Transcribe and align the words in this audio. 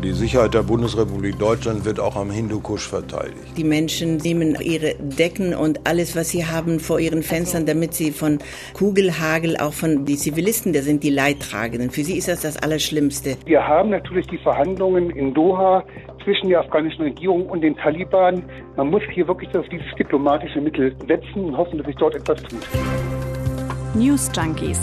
Die 0.00 0.12
Sicherheit 0.12 0.54
der 0.54 0.62
Bundesrepublik 0.62 1.40
Deutschland 1.40 1.84
wird 1.84 1.98
auch 1.98 2.14
am 2.14 2.30
Hindukusch 2.30 2.86
verteidigt. 2.86 3.56
Die 3.56 3.64
Menschen 3.64 4.18
nehmen 4.18 4.56
ihre 4.60 4.94
Decken 5.00 5.54
und 5.54 5.88
alles, 5.88 6.14
was 6.14 6.28
sie 6.28 6.46
haben, 6.46 6.78
vor 6.78 7.00
ihren 7.00 7.24
Fenstern, 7.24 7.66
damit 7.66 7.94
sie 7.94 8.12
von 8.12 8.38
Kugelhagel, 8.74 9.56
auch 9.56 9.72
von 9.72 10.04
den 10.04 10.16
Zivilisten, 10.16 10.72
der 10.72 10.84
sind 10.84 11.02
die 11.02 11.10
Leidtragenden. 11.10 11.90
Für 11.90 12.04
sie 12.04 12.16
ist 12.16 12.28
das 12.28 12.42
das 12.42 12.62
Allerschlimmste. 12.62 13.36
Wir 13.44 13.66
haben 13.66 13.90
natürlich 13.90 14.28
die 14.28 14.38
Verhandlungen 14.38 15.10
in 15.10 15.34
Doha 15.34 15.82
zwischen 16.22 16.48
der 16.48 16.60
afghanischen 16.60 17.02
Regierung 17.02 17.46
und 17.46 17.62
den 17.62 17.74
Taliban. 17.74 18.44
Man 18.76 18.90
muss 18.90 19.02
hier 19.12 19.26
wirklich 19.26 19.52
auf 19.56 19.68
dieses 19.68 19.92
diplomatische 19.98 20.60
Mittel 20.60 20.94
setzen 21.08 21.46
und 21.46 21.56
hoffen, 21.56 21.76
dass 21.76 21.86
sich 21.88 21.96
dort 21.96 22.14
etwas 22.14 22.40
tut. 22.44 22.68
News 23.94 24.30
Junkies. 24.32 24.78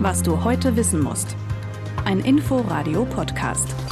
Was 0.00 0.20
du 0.20 0.42
heute 0.42 0.74
wissen 0.74 1.00
musst. 1.00 1.36
Ein 2.04 2.18
Info-Radio-Podcast. 2.18 3.91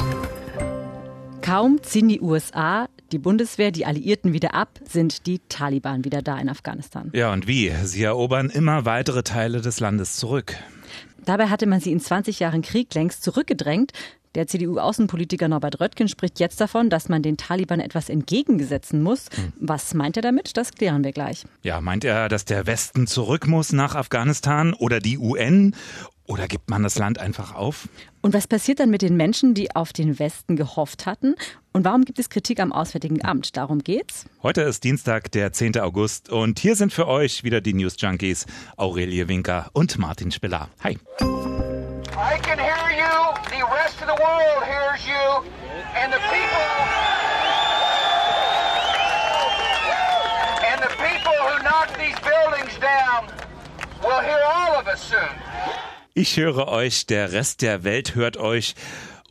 Kaum 1.41 1.81
ziehen 1.81 2.07
die 2.07 2.21
USA, 2.21 2.87
die 3.11 3.17
Bundeswehr, 3.17 3.71
die 3.71 3.85
Alliierten 3.85 4.31
wieder 4.31 4.53
ab, 4.53 4.79
sind 4.87 5.25
die 5.25 5.39
Taliban 5.49 6.05
wieder 6.05 6.21
da 6.21 6.37
in 6.37 6.49
Afghanistan. 6.49 7.09
Ja, 7.13 7.33
und 7.33 7.47
wie? 7.47 7.71
Sie 7.83 8.03
erobern 8.03 8.49
immer 8.49 8.85
weitere 8.85 9.23
Teile 9.23 9.61
des 9.61 9.79
Landes 9.79 10.15
zurück. 10.17 10.55
Dabei 11.25 11.47
hatte 11.47 11.65
man 11.65 11.79
sie 11.79 11.91
in 11.91 11.99
20 11.99 12.39
Jahren 12.39 12.61
Krieg 12.61 12.93
längst 12.93 13.23
zurückgedrängt. 13.23 13.91
Der 14.33 14.47
CDU-Außenpolitiker 14.47 15.49
Norbert 15.49 15.81
Röttgen 15.81 16.07
spricht 16.07 16.39
jetzt 16.39 16.61
davon, 16.61 16.89
dass 16.89 17.09
man 17.09 17.21
den 17.21 17.35
Taliban 17.35 17.81
etwas 17.81 18.07
entgegengesetzen 18.07 19.03
muss. 19.03 19.25
Hm. 19.35 19.51
Was 19.59 19.93
meint 19.93 20.15
er 20.15 20.21
damit? 20.21 20.55
Das 20.55 20.71
klären 20.71 21.03
wir 21.03 21.11
gleich. 21.11 21.45
Ja, 21.63 21.81
meint 21.81 22.05
er, 22.05 22.29
dass 22.29 22.45
der 22.45 22.65
Westen 22.65 23.07
zurück 23.07 23.47
muss 23.47 23.73
nach 23.73 23.93
Afghanistan 23.93 24.73
oder 24.73 25.01
die 25.01 25.17
UN? 25.17 25.75
Oder 26.27 26.47
gibt 26.47 26.69
man 26.69 26.83
das 26.83 26.97
Land 26.97 27.19
einfach 27.19 27.55
auf? 27.55 27.89
Und 28.21 28.33
was 28.33 28.47
passiert 28.47 28.79
dann 28.79 28.89
mit 28.89 29.01
den 29.01 29.17
Menschen, 29.17 29.53
die 29.53 29.75
auf 29.75 29.91
den 29.91 30.17
Westen 30.17 30.55
gehofft 30.55 31.05
hatten? 31.05 31.35
Und 31.73 31.83
warum 31.83 32.05
gibt 32.05 32.19
es 32.19 32.29
Kritik 32.29 32.61
am 32.61 32.71
Auswärtigen 32.71 33.25
Amt? 33.25 33.57
Darum 33.57 33.79
geht's. 33.79 34.27
Heute 34.41 34.61
ist 34.61 34.85
Dienstag, 34.85 35.29
der 35.33 35.51
10. 35.51 35.77
August 35.79 36.29
und 36.29 36.57
hier 36.57 36.77
sind 36.77 36.93
für 36.93 37.09
euch 37.09 37.43
wieder 37.43 37.59
die 37.59 37.73
News 37.73 37.95
Junkies 37.99 38.45
Aurelie 38.77 39.27
Winker 39.27 39.69
und 39.73 39.97
Martin 39.97 40.31
Spiller. 40.31 40.69
Hi. 40.81 40.97
I 42.13 42.37
can 42.41 42.59
hear 42.59 42.75
you, 42.87 42.90
the 43.61 43.67
rest 43.67 44.01
of 44.01 44.07
the 44.07 44.19
world 44.27 44.63
hears 44.65 45.01
you 45.05 45.25
and 45.99 46.11
the 46.11 46.23
people 46.33 46.69
and 50.69 50.81
the 50.81 50.93
people 51.05 51.35
who 51.45 51.55
knocked 51.67 51.95
these 52.03 52.19
buildings 52.31 52.75
down 52.79 53.27
will 54.01 54.21
hear 54.21 54.41
all 54.55 54.79
of 54.79 54.87
us 54.87 55.01
soon. 55.01 55.31
Ich 56.15 56.37
höre 56.37 56.67
euch, 56.67 57.05
der 57.05 57.31
Rest 57.31 57.61
der 57.61 57.83
Welt 57.83 58.15
hört 58.15 58.37
euch. 58.37 58.73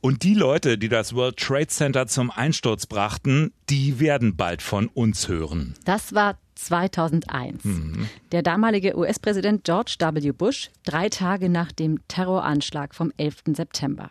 Und 0.01 0.23
die 0.23 0.35
Leute, 0.35 0.79
die 0.79 0.89
das 0.89 1.15
World 1.15 1.37
Trade 1.37 1.67
Center 1.67 2.07
zum 2.07 2.31
Einsturz 2.31 2.87
brachten, 2.87 3.53
die 3.69 3.99
werden 4.01 4.37
bald 4.37 4.63
von 4.63 4.87
uns 4.89 5.29
hören. 5.29 5.75
Das 5.85 6.15
war 6.15 6.39
2001. 6.65 7.65
Mhm. 7.65 8.09
Der 8.33 8.43
damalige 8.43 8.97
US-Präsident 8.97 9.65
George 9.65 9.97
W. 9.99 10.33
Bush, 10.33 10.71
drei 10.85 11.09
Tage 11.09 11.49
nach 11.49 11.73
dem 11.73 12.01
Terroranschlag 12.09 12.95
vom 12.95 13.13
11. 13.17 13.57
September. 13.57 14.11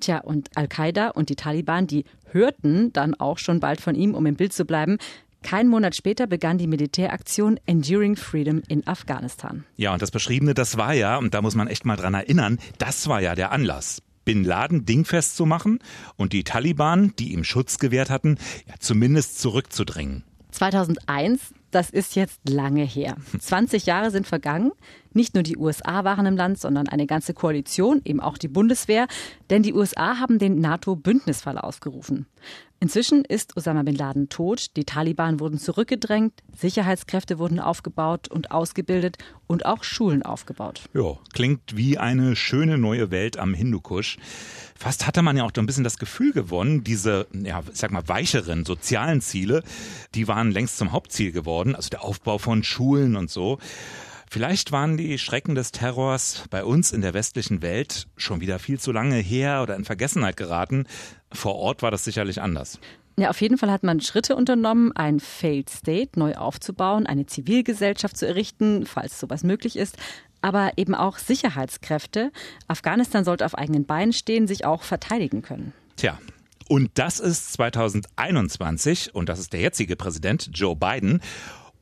Tja, 0.00 0.18
und 0.18 0.50
Al-Qaida 0.56 1.08
und 1.10 1.28
die 1.28 1.36
Taliban, 1.36 1.86
die 1.86 2.04
hörten 2.30 2.92
dann 2.92 3.14
auch 3.14 3.38
schon 3.38 3.60
bald 3.60 3.80
von 3.80 3.94
ihm, 3.94 4.14
um 4.14 4.26
im 4.26 4.34
Bild 4.34 4.52
zu 4.52 4.64
bleiben, 4.64 4.98
kein 5.44 5.68
Monat 5.68 5.94
später 5.94 6.26
begann 6.26 6.56
die 6.56 6.66
Militäraktion 6.66 7.60
Enduring 7.66 8.16
Freedom 8.16 8.62
in 8.66 8.86
Afghanistan. 8.86 9.64
Ja, 9.76 9.92
und 9.92 10.00
das 10.00 10.10
Beschriebene, 10.10 10.54
das 10.54 10.78
war 10.78 10.94
ja, 10.94 11.18
und 11.18 11.34
da 11.34 11.42
muss 11.42 11.54
man 11.54 11.68
echt 11.68 11.84
mal 11.84 11.96
dran 11.96 12.14
erinnern, 12.14 12.58
das 12.78 13.08
war 13.08 13.20
ja 13.20 13.34
der 13.34 13.52
Anlass. 13.52 14.00
Bin 14.24 14.42
Laden 14.42 14.86
dingfest 14.86 15.36
zu 15.36 15.44
machen 15.44 15.80
und 16.16 16.32
die 16.32 16.44
Taliban, 16.44 17.12
die 17.18 17.34
ihm 17.34 17.44
Schutz 17.44 17.78
gewährt 17.78 18.08
hatten, 18.08 18.38
ja, 18.66 18.74
zumindest 18.78 19.38
zurückzudrängen. 19.38 20.24
2001, 20.50 21.52
das 21.74 21.90
ist 21.90 22.14
jetzt 22.14 22.48
lange 22.48 22.84
her. 22.84 23.16
20 23.38 23.86
Jahre 23.86 24.10
sind 24.10 24.26
vergangen. 24.26 24.72
Nicht 25.12 25.34
nur 25.34 25.42
die 25.42 25.56
USA 25.56 26.04
waren 26.04 26.26
im 26.26 26.36
Land, 26.36 26.58
sondern 26.58 26.88
eine 26.88 27.06
ganze 27.06 27.34
Koalition, 27.34 28.00
eben 28.04 28.20
auch 28.20 28.38
die 28.38 28.48
Bundeswehr. 28.48 29.06
Denn 29.50 29.62
die 29.62 29.74
USA 29.74 30.18
haben 30.18 30.38
den 30.38 30.60
NATO-Bündnisfall 30.60 31.58
ausgerufen. 31.58 32.26
Inzwischen 32.80 33.24
ist 33.24 33.56
Osama 33.56 33.82
bin 33.82 33.94
Laden 33.94 34.28
tot, 34.28 34.76
die 34.76 34.84
Taliban 34.84 35.40
wurden 35.40 35.58
zurückgedrängt, 35.58 36.34
Sicherheitskräfte 36.54 37.38
wurden 37.38 37.58
aufgebaut 37.58 38.28
und 38.28 38.50
ausgebildet 38.50 39.16
und 39.46 39.64
auch 39.64 39.84
Schulen 39.84 40.22
aufgebaut. 40.22 40.82
Ja, 40.92 41.16
klingt 41.32 41.76
wie 41.76 41.96
eine 41.96 42.36
schöne 42.36 42.76
neue 42.76 43.10
Welt 43.10 43.38
am 43.38 43.54
Hindukusch. 43.54 44.18
Fast 44.76 45.06
hatte 45.06 45.22
man 45.22 45.36
ja 45.36 45.44
auch 45.44 45.52
ein 45.56 45.66
bisschen 45.66 45.84
das 45.84 45.98
Gefühl 45.98 46.32
gewonnen, 46.32 46.84
diese, 46.84 47.26
ja, 47.32 47.62
ich 47.72 47.78
sag 47.78 47.90
mal, 47.90 48.06
weicheren 48.08 48.64
sozialen 48.64 49.20
Ziele, 49.20 49.62
die 50.14 50.28
waren 50.28 50.50
längst 50.50 50.76
zum 50.76 50.92
Hauptziel 50.92 51.32
geworden, 51.32 51.74
also 51.74 51.88
der 51.88 52.04
Aufbau 52.04 52.38
von 52.38 52.64
Schulen 52.64 53.16
und 53.16 53.30
so. 53.30 53.58
Vielleicht 54.34 54.72
waren 54.72 54.96
die 54.96 55.16
Schrecken 55.18 55.54
des 55.54 55.70
Terrors 55.70 56.42
bei 56.50 56.64
uns 56.64 56.90
in 56.90 57.02
der 57.02 57.14
westlichen 57.14 57.62
Welt 57.62 58.08
schon 58.16 58.40
wieder 58.40 58.58
viel 58.58 58.80
zu 58.80 58.90
lange 58.90 59.14
her 59.14 59.62
oder 59.62 59.76
in 59.76 59.84
Vergessenheit 59.84 60.36
geraten. 60.36 60.88
Vor 61.30 61.54
Ort 61.54 61.82
war 61.82 61.92
das 61.92 62.02
sicherlich 62.02 62.42
anders. 62.42 62.80
Ja, 63.16 63.30
auf 63.30 63.40
jeden 63.40 63.58
Fall 63.58 63.70
hat 63.70 63.84
man 63.84 64.00
Schritte 64.00 64.34
unternommen, 64.34 64.90
ein 64.96 65.20
Failed 65.20 65.70
State 65.70 66.18
neu 66.18 66.34
aufzubauen, 66.34 67.06
eine 67.06 67.26
Zivilgesellschaft 67.26 68.16
zu 68.16 68.26
errichten, 68.26 68.86
falls 68.86 69.20
sowas 69.20 69.44
möglich 69.44 69.76
ist, 69.76 69.98
aber 70.42 70.72
eben 70.78 70.96
auch 70.96 71.18
Sicherheitskräfte. 71.18 72.32
Afghanistan 72.66 73.24
sollte 73.24 73.46
auf 73.46 73.56
eigenen 73.56 73.86
Beinen 73.86 74.12
stehen, 74.12 74.48
sich 74.48 74.64
auch 74.64 74.82
verteidigen 74.82 75.42
können. 75.42 75.72
Tja, 75.94 76.18
und 76.66 76.90
das 76.94 77.20
ist 77.20 77.52
2021 77.52 79.14
und 79.14 79.28
das 79.28 79.38
ist 79.38 79.52
der 79.52 79.60
jetzige 79.60 79.94
Präsident 79.94 80.50
Joe 80.52 80.74
Biden 80.74 81.22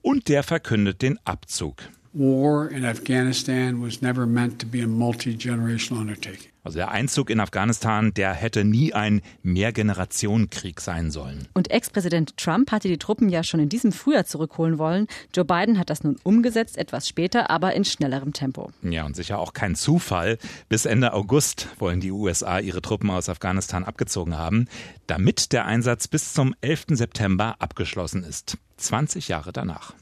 und 0.02 0.28
der 0.28 0.42
verkündet 0.42 1.00
den 1.00 1.18
Abzug 1.24 1.76
war 2.12 2.70
in 2.70 2.84
Afghanistan 2.84 3.82
was 3.82 4.02
never 4.02 4.26
meant 4.26 4.60
to 4.60 4.66
be 4.66 4.82
a 4.82 4.86
multi-generational 4.86 6.02
undertaking. 6.02 6.52
Also 6.64 6.76
der 6.76 6.92
Einzug 6.92 7.28
in 7.30 7.40
Afghanistan, 7.40 8.14
der 8.14 8.32
hätte 8.34 8.64
nie 8.64 8.92
ein 8.92 9.22
Mehrgenerationenkrieg 9.42 10.80
sein 10.80 11.10
sollen. 11.10 11.48
Und 11.54 11.72
Ex-Präsident 11.72 12.36
Trump 12.36 12.70
hatte 12.70 12.86
die 12.86 12.98
Truppen 12.98 13.28
ja 13.28 13.42
schon 13.42 13.58
in 13.58 13.68
diesem 13.68 13.90
Frühjahr 13.90 14.26
zurückholen 14.26 14.78
wollen. 14.78 15.08
Joe 15.34 15.44
Biden 15.44 15.76
hat 15.78 15.90
das 15.90 16.04
nun 16.04 16.18
umgesetzt, 16.22 16.78
etwas 16.78 17.08
später, 17.08 17.50
aber 17.50 17.74
in 17.74 17.84
schnellerem 17.84 18.32
Tempo. 18.32 18.70
Ja, 18.82 19.04
und 19.04 19.16
sicher 19.16 19.40
auch 19.40 19.54
kein 19.54 19.74
Zufall. 19.74 20.38
Bis 20.68 20.84
Ende 20.84 21.14
August 21.14 21.68
wollen 21.78 22.00
die 22.00 22.12
USA 22.12 22.60
ihre 22.60 22.80
Truppen 22.80 23.10
aus 23.10 23.28
Afghanistan 23.28 23.82
abgezogen 23.82 24.38
haben, 24.38 24.68
damit 25.08 25.52
der 25.52 25.64
Einsatz 25.64 26.06
bis 26.06 26.32
zum 26.32 26.54
11. 26.60 26.84
September 26.90 27.56
abgeschlossen 27.58 28.22
ist. 28.22 28.56
20 28.76 29.26
Jahre 29.28 29.52
danach. 29.52 29.94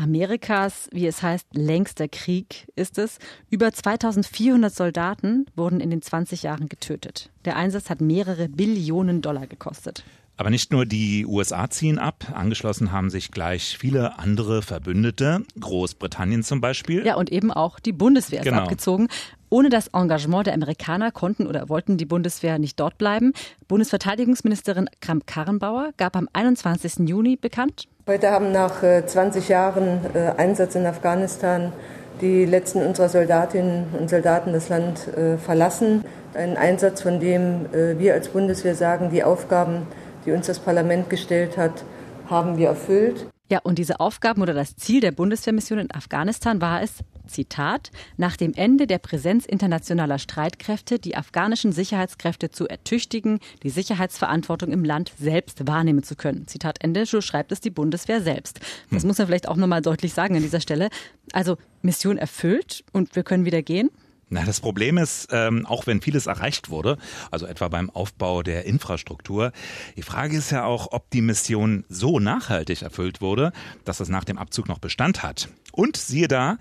Amerikas, 0.00 0.88
wie 0.92 1.06
es 1.06 1.22
heißt, 1.22 1.48
längster 1.52 2.08
Krieg 2.08 2.66
ist 2.74 2.96
es. 2.96 3.18
Über 3.50 3.70
2400 3.70 4.74
Soldaten 4.74 5.44
wurden 5.54 5.78
in 5.80 5.90
den 5.90 6.00
20 6.00 6.42
Jahren 6.42 6.70
getötet. 6.70 7.28
Der 7.44 7.56
Einsatz 7.56 7.90
hat 7.90 8.00
mehrere 8.00 8.48
Billionen 8.48 9.20
Dollar 9.20 9.46
gekostet. 9.46 10.02
Aber 10.38 10.48
nicht 10.48 10.72
nur 10.72 10.86
die 10.86 11.26
USA 11.26 11.68
ziehen 11.68 11.98
ab, 11.98 12.32
angeschlossen 12.32 12.92
haben 12.92 13.10
sich 13.10 13.30
gleich 13.30 13.76
viele 13.76 14.18
andere 14.18 14.62
Verbündete, 14.62 15.44
Großbritannien 15.60 16.42
zum 16.44 16.62
Beispiel. 16.62 17.04
Ja, 17.04 17.16
und 17.16 17.30
eben 17.30 17.52
auch 17.52 17.78
die 17.78 17.92
Bundeswehr 17.92 18.40
ist 18.40 18.46
genau. 18.46 18.62
abgezogen. 18.62 19.08
Ohne 19.50 19.68
das 19.68 19.88
Engagement 19.88 20.46
der 20.46 20.54
Amerikaner 20.54 21.10
konnten 21.10 21.46
oder 21.46 21.68
wollten 21.68 21.98
die 21.98 22.06
Bundeswehr 22.06 22.58
nicht 22.58 22.80
dort 22.80 22.96
bleiben. 22.96 23.34
Bundesverteidigungsministerin 23.68 24.88
Kramp-Karrenbauer 25.02 25.90
gab 25.98 26.16
am 26.16 26.26
21. 26.32 27.06
Juni 27.06 27.36
bekannt. 27.36 27.86
Heute 28.10 28.32
haben 28.32 28.50
nach 28.50 28.82
20 29.06 29.48
äh, 29.48 29.52
Jahren 29.52 30.00
äh, 30.14 30.32
Einsatz 30.36 30.74
in 30.74 30.84
Afghanistan 30.84 31.72
die 32.20 32.44
letzten 32.44 32.84
unserer 32.84 33.08
Soldatinnen 33.08 33.84
und 33.96 34.10
Soldaten 34.10 34.52
das 34.52 34.68
Land 34.68 35.06
äh, 35.16 35.38
verlassen. 35.38 36.04
Ein 36.34 36.56
Einsatz, 36.56 37.02
von 37.02 37.20
dem 37.20 37.66
wir 37.72 38.14
als 38.14 38.28
Bundeswehr 38.28 38.74
sagen, 38.74 39.10
die 39.10 39.22
Aufgaben 39.24 39.86
die 40.24 40.32
uns 40.32 40.46
das 40.46 40.58
Parlament 40.58 41.08
gestellt 41.08 41.56
hat, 41.56 41.84
haben 42.28 42.56
wir 42.56 42.68
erfüllt. 42.68 43.26
Ja, 43.48 43.60
und 43.62 43.78
diese 43.78 44.00
Aufgaben 44.00 44.42
oder 44.42 44.54
das 44.54 44.76
Ziel 44.76 45.00
der 45.00 45.12
Bundeswehrmission 45.12 45.78
in 45.78 45.90
Afghanistan 45.92 46.60
war 46.60 46.82
es, 46.82 46.90
Zitat, 47.30 47.90
nach 48.16 48.36
dem 48.36 48.52
Ende 48.54 48.86
der 48.86 48.98
Präsenz 48.98 49.46
internationaler 49.46 50.18
Streitkräfte 50.18 50.98
die 50.98 51.16
afghanischen 51.16 51.72
Sicherheitskräfte 51.72 52.50
zu 52.50 52.68
ertüchtigen, 52.68 53.40
die 53.62 53.70
Sicherheitsverantwortung 53.70 54.72
im 54.72 54.84
Land 54.84 55.12
selbst 55.18 55.66
wahrnehmen 55.66 56.02
zu 56.02 56.16
können. 56.16 56.46
Zitat 56.46 56.82
Ende, 56.82 57.06
so 57.06 57.20
schreibt 57.20 57.52
es 57.52 57.60
die 57.60 57.70
Bundeswehr 57.70 58.20
selbst. 58.20 58.60
Das 58.90 59.02
hm. 59.02 59.08
muss 59.08 59.18
man 59.18 59.26
vielleicht 59.26 59.48
auch 59.48 59.56
nochmal 59.56 59.82
deutlich 59.82 60.12
sagen 60.12 60.36
an 60.36 60.42
dieser 60.42 60.60
Stelle. 60.60 60.90
Also 61.32 61.56
Mission 61.82 62.18
erfüllt 62.18 62.84
und 62.92 63.14
wir 63.16 63.22
können 63.22 63.44
wieder 63.44 63.62
gehen. 63.62 63.90
Na, 64.32 64.44
das 64.44 64.60
Problem 64.60 64.96
ist, 64.96 65.26
ähm, 65.32 65.66
auch 65.66 65.88
wenn 65.88 66.00
vieles 66.00 66.26
erreicht 66.26 66.70
wurde, 66.70 66.98
also 67.32 67.46
etwa 67.46 67.66
beim 67.66 67.90
Aufbau 67.90 68.44
der 68.44 68.64
Infrastruktur, 68.64 69.50
die 69.96 70.02
Frage 70.02 70.36
ist 70.36 70.52
ja 70.52 70.64
auch, 70.64 70.92
ob 70.92 71.10
die 71.10 71.20
Mission 71.20 71.84
so 71.88 72.20
nachhaltig 72.20 72.82
erfüllt 72.82 73.20
wurde, 73.20 73.52
dass 73.84 73.98
es 73.98 74.08
nach 74.08 74.22
dem 74.22 74.38
Abzug 74.38 74.68
noch 74.68 74.78
Bestand 74.78 75.24
hat. 75.24 75.48
Und 75.72 75.96
siehe 75.96 76.28
da, 76.28 76.58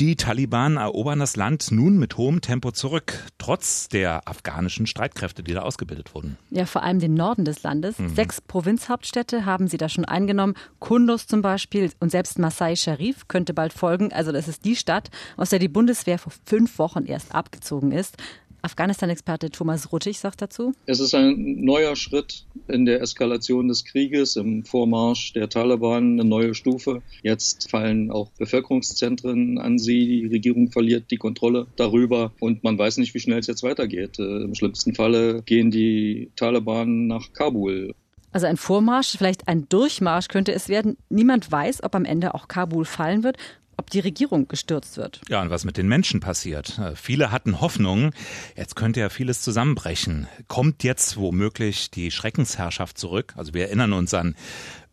Die 0.00 0.16
Taliban 0.16 0.76
erobern 0.76 1.20
das 1.20 1.36
Land 1.36 1.70
nun 1.70 1.98
mit 1.98 2.16
hohem 2.16 2.40
Tempo 2.40 2.72
zurück, 2.72 3.14
trotz 3.38 3.88
der 3.88 4.26
afghanischen 4.26 4.88
Streitkräfte, 4.88 5.44
die 5.44 5.52
da 5.52 5.62
ausgebildet 5.62 6.16
wurden. 6.16 6.36
Ja, 6.50 6.66
vor 6.66 6.82
allem 6.82 6.98
den 6.98 7.14
Norden 7.14 7.44
des 7.44 7.62
Landes. 7.62 8.00
Mhm. 8.00 8.12
Sechs 8.12 8.40
Provinzhauptstädte 8.40 9.46
haben 9.46 9.68
sie 9.68 9.76
da 9.76 9.88
schon 9.88 10.04
eingenommen. 10.04 10.54
Kunduz 10.80 11.28
zum 11.28 11.42
Beispiel 11.42 11.92
und 12.00 12.10
selbst 12.10 12.40
Masai 12.40 12.74
Sharif 12.74 13.28
könnte 13.28 13.54
bald 13.54 13.72
folgen. 13.72 14.12
Also 14.12 14.32
das 14.32 14.48
ist 14.48 14.64
die 14.64 14.74
Stadt, 14.74 15.10
aus 15.36 15.50
der 15.50 15.60
die 15.60 15.68
Bundeswehr 15.68 16.18
vor 16.18 16.32
fünf 16.44 16.78
Wochen 16.80 17.04
erst 17.04 17.32
abgezogen 17.32 17.92
ist. 17.92 18.16
Afghanistan-Experte 18.64 19.50
Thomas 19.50 19.92
Ruttig 19.92 20.18
sagt 20.18 20.42
dazu. 20.42 20.72
Es 20.86 21.00
ist 21.00 21.14
ein 21.14 21.64
neuer 21.64 21.96
Schritt 21.96 22.46
in 22.68 22.86
der 22.86 23.02
Eskalation 23.02 23.68
des 23.68 23.84
Krieges, 23.84 24.36
im 24.36 24.64
Vormarsch 24.64 25.32
der 25.34 25.48
Taliban, 25.48 26.14
eine 26.14 26.24
neue 26.24 26.54
Stufe. 26.54 27.02
Jetzt 27.22 27.70
fallen 27.70 28.10
auch 28.10 28.30
Bevölkerungszentren 28.38 29.58
an 29.58 29.78
sie. 29.78 30.22
Die 30.22 30.26
Regierung 30.26 30.70
verliert 30.70 31.10
die 31.10 31.16
Kontrolle 31.16 31.66
darüber 31.76 32.32
und 32.40 32.64
man 32.64 32.78
weiß 32.78 32.96
nicht, 32.98 33.14
wie 33.14 33.20
schnell 33.20 33.38
es 33.38 33.46
jetzt 33.46 33.62
weitergeht. 33.62 34.18
Im 34.18 34.54
schlimmsten 34.54 34.94
Falle 34.94 35.42
gehen 35.42 35.70
die 35.70 36.30
Taliban 36.36 37.06
nach 37.06 37.32
Kabul. 37.32 37.94
Also 38.32 38.46
ein 38.48 38.56
Vormarsch, 38.56 39.16
vielleicht 39.16 39.46
ein 39.46 39.68
Durchmarsch 39.68 40.26
könnte 40.26 40.52
es 40.52 40.68
werden. 40.68 40.96
Niemand 41.08 41.52
weiß, 41.52 41.84
ob 41.84 41.94
am 41.94 42.04
Ende 42.04 42.34
auch 42.34 42.48
Kabul 42.48 42.84
fallen 42.84 43.22
wird 43.22 43.36
ob 43.76 43.90
die 43.90 44.00
Regierung 44.00 44.48
gestürzt 44.48 44.96
wird. 44.96 45.20
Ja, 45.28 45.42
und 45.42 45.50
was 45.50 45.64
mit 45.64 45.76
den 45.76 45.88
Menschen 45.88 46.20
passiert. 46.20 46.78
Äh, 46.78 46.96
viele 46.96 47.30
hatten 47.30 47.60
Hoffnung, 47.60 48.12
jetzt 48.56 48.76
könnte 48.76 49.00
ja 49.00 49.08
vieles 49.08 49.42
zusammenbrechen. 49.42 50.28
Kommt 50.48 50.84
jetzt 50.84 51.16
womöglich 51.16 51.90
die 51.90 52.10
Schreckensherrschaft 52.10 52.98
zurück? 52.98 53.34
Also 53.36 53.54
wir 53.54 53.66
erinnern 53.66 53.92
uns 53.92 54.14
an 54.14 54.34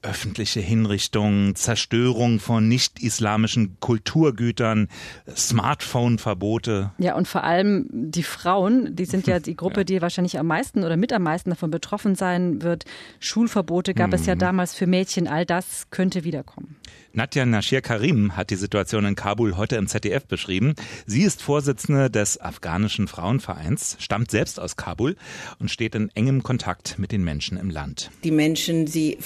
öffentliche 0.03 0.59
Hinrichtungen, 0.59 1.56
Zerstörung 1.56 2.39
von 2.39 2.68
nicht-islamischen 2.68 3.77
Kulturgütern, 3.80 4.88
Smartphone-Verbote. 5.36 6.92
Ja, 6.98 7.15
und 7.15 7.27
vor 7.27 7.44
allem 7.44 7.88
die 7.92 8.24
Frauen, 8.24 8.95
die 8.95 9.06
sind 9.06 9.27
ja 9.27 9.39
die 9.39 9.56
Gruppe, 9.56 9.81
ja. 9.81 9.83
die 9.83 10.01
wahrscheinlich 10.01 10.39
am 10.39 10.48
meisten 10.48 10.83
oder 10.83 10.98
mit 10.98 11.13
am 11.13 11.24
meisten 11.24 11.51
davon 11.51 11.71
betroffen 11.71 12.15
sein 12.15 12.62
wird. 12.62 12.86
Schulverbote 13.19 13.94
gab 13.94 14.07
mhm. 14.07 14.15
es 14.15 14.25
ja 14.25 14.36
mhm. 14.36 14.39
damals 14.39 14.74
für 14.74 14.88
Mädchen, 14.88 15.27
all 15.27 15.45
das 15.45 15.88
könnte 15.92 16.24
wiederkommen. 16.24 16.75
Nadja 17.13 17.45
Nashir 17.45 17.81
Karim 17.81 18.38
hat 18.38 18.51
die 18.51 18.56
Situation 18.56 19.03
in 19.03 19.15
Kabul 19.15 19.57
heute 19.57 19.75
im 19.75 19.88
ZDF 19.88 20.25
beschrieben. 20.25 20.75
Sie 21.06 21.24
ist 21.24 21.42
Vorsitzende 21.42 22.09
des 22.09 22.39
afghanischen 22.39 23.09
Frauenvereins, 23.09 23.98
stammt 24.00 24.31
selbst 24.31 24.62
aus 24.62 24.77
Kabul 24.77 25.18
und 25.59 25.69
steht 25.69 25.94
in 25.95 26.09
engem 26.15 26.42
Kontakt 26.42 27.00
mit 27.00 27.12
den 27.12 27.25
Menschen 27.25 27.57
im 27.57 27.69
Land. 27.69 28.12
Die 28.24 28.31
Menschen, 28.31 28.88
sie 28.88 29.18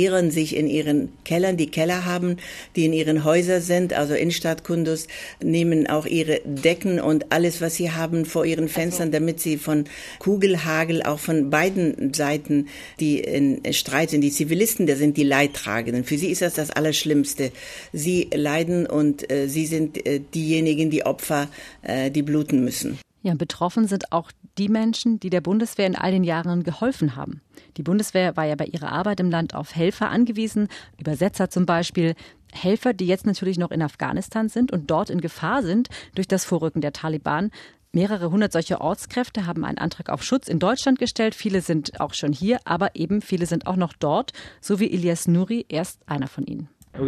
verbarrikadieren 0.00 0.30
sich 0.30 0.56
in 0.56 0.66
ihren 0.66 1.08
Kellern, 1.24 1.56
die 1.56 1.70
Keller 1.70 2.04
haben, 2.04 2.36
die 2.76 2.86
in 2.86 2.92
ihren 2.92 3.24
Häusern 3.24 3.60
sind, 3.60 3.92
also 3.92 4.14
in 4.14 4.30
Stadt 4.30 4.64
Kunduz, 4.64 5.06
nehmen 5.42 5.86
auch 5.86 6.06
ihre 6.06 6.40
Decken 6.44 7.00
und 7.00 7.32
alles, 7.32 7.60
was 7.60 7.76
sie 7.76 7.90
haben, 7.90 8.24
vor 8.24 8.44
ihren 8.44 8.68
Fenstern, 8.68 9.12
damit 9.12 9.40
sie 9.40 9.58
von 9.58 9.84
Kugelhagel 10.18 11.02
auch 11.02 11.18
von 11.18 11.50
beiden 11.50 12.14
Seiten, 12.14 12.68
die 12.98 13.20
in 13.20 13.60
Streit 13.72 14.10
sind, 14.10 14.22
die 14.22 14.30
Zivilisten, 14.30 14.86
da 14.86 14.96
sind 14.96 15.16
die 15.16 15.24
Leidtragenden. 15.24 16.04
Für 16.04 16.18
sie 16.18 16.30
ist 16.30 16.42
das 16.42 16.54
das 16.54 16.70
Allerschlimmste 16.70 17.00
Schlimmste. 17.00 17.52
Sie 17.92 18.28
leiden 18.32 18.86
und 18.86 19.30
äh, 19.30 19.48
sie 19.48 19.66
sind 19.66 20.06
äh, 20.06 20.20
diejenigen, 20.20 20.90
die 20.90 21.04
Opfer, 21.06 21.48
äh, 21.82 22.10
die 22.10 22.22
bluten 22.22 22.64
müssen. 22.64 22.98
Ja, 23.22 23.34
betroffen 23.34 23.86
sind 23.86 24.12
auch 24.12 24.32
die 24.56 24.68
Menschen, 24.68 25.20
die 25.20 25.28
der 25.28 25.42
Bundeswehr 25.42 25.86
in 25.86 25.96
all 25.96 26.10
den 26.10 26.24
Jahren 26.24 26.62
geholfen 26.62 27.16
haben. 27.16 27.42
Die 27.76 27.82
Bundeswehr 27.82 28.36
war 28.36 28.46
ja 28.46 28.54
bei 28.54 28.64
ihrer 28.64 28.92
Arbeit 28.92 29.20
im 29.20 29.30
Land 29.30 29.54
auf 29.54 29.74
Helfer 29.74 30.08
angewiesen, 30.08 30.68
Übersetzer 30.98 31.50
zum 31.50 31.66
Beispiel. 31.66 32.14
Helfer, 32.52 32.94
die 32.94 33.06
jetzt 33.06 33.26
natürlich 33.26 33.58
noch 33.58 33.70
in 33.70 33.82
Afghanistan 33.82 34.48
sind 34.48 34.72
und 34.72 34.90
dort 34.90 35.10
in 35.10 35.20
Gefahr 35.20 35.62
sind 35.62 35.88
durch 36.14 36.28
das 36.28 36.44
Vorrücken 36.44 36.80
der 36.80 36.92
Taliban. 36.92 37.50
Mehrere 37.92 38.30
hundert 38.30 38.52
solcher 38.52 38.80
Ortskräfte 38.80 39.46
haben 39.46 39.64
einen 39.64 39.78
Antrag 39.78 40.08
auf 40.08 40.22
Schutz 40.22 40.48
in 40.48 40.58
Deutschland 40.58 40.98
gestellt. 40.98 41.34
Viele 41.34 41.60
sind 41.60 42.00
auch 42.00 42.14
schon 42.14 42.32
hier, 42.32 42.58
aber 42.64 42.96
eben 42.96 43.20
viele 43.20 43.46
sind 43.46 43.66
auch 43.66 43.76
noch 43.76 43.92
dort, 43.92 44.32
so 44.60 44.80
wie 44.80 44.90
Elias 44.90 45.28
Nuri, 45.28 45.66
erst 45.68 46.08
einer 46.08 46.28
von 46.28 46.46
ihnen. 46.46 46.68
Uh, 46.98 47.06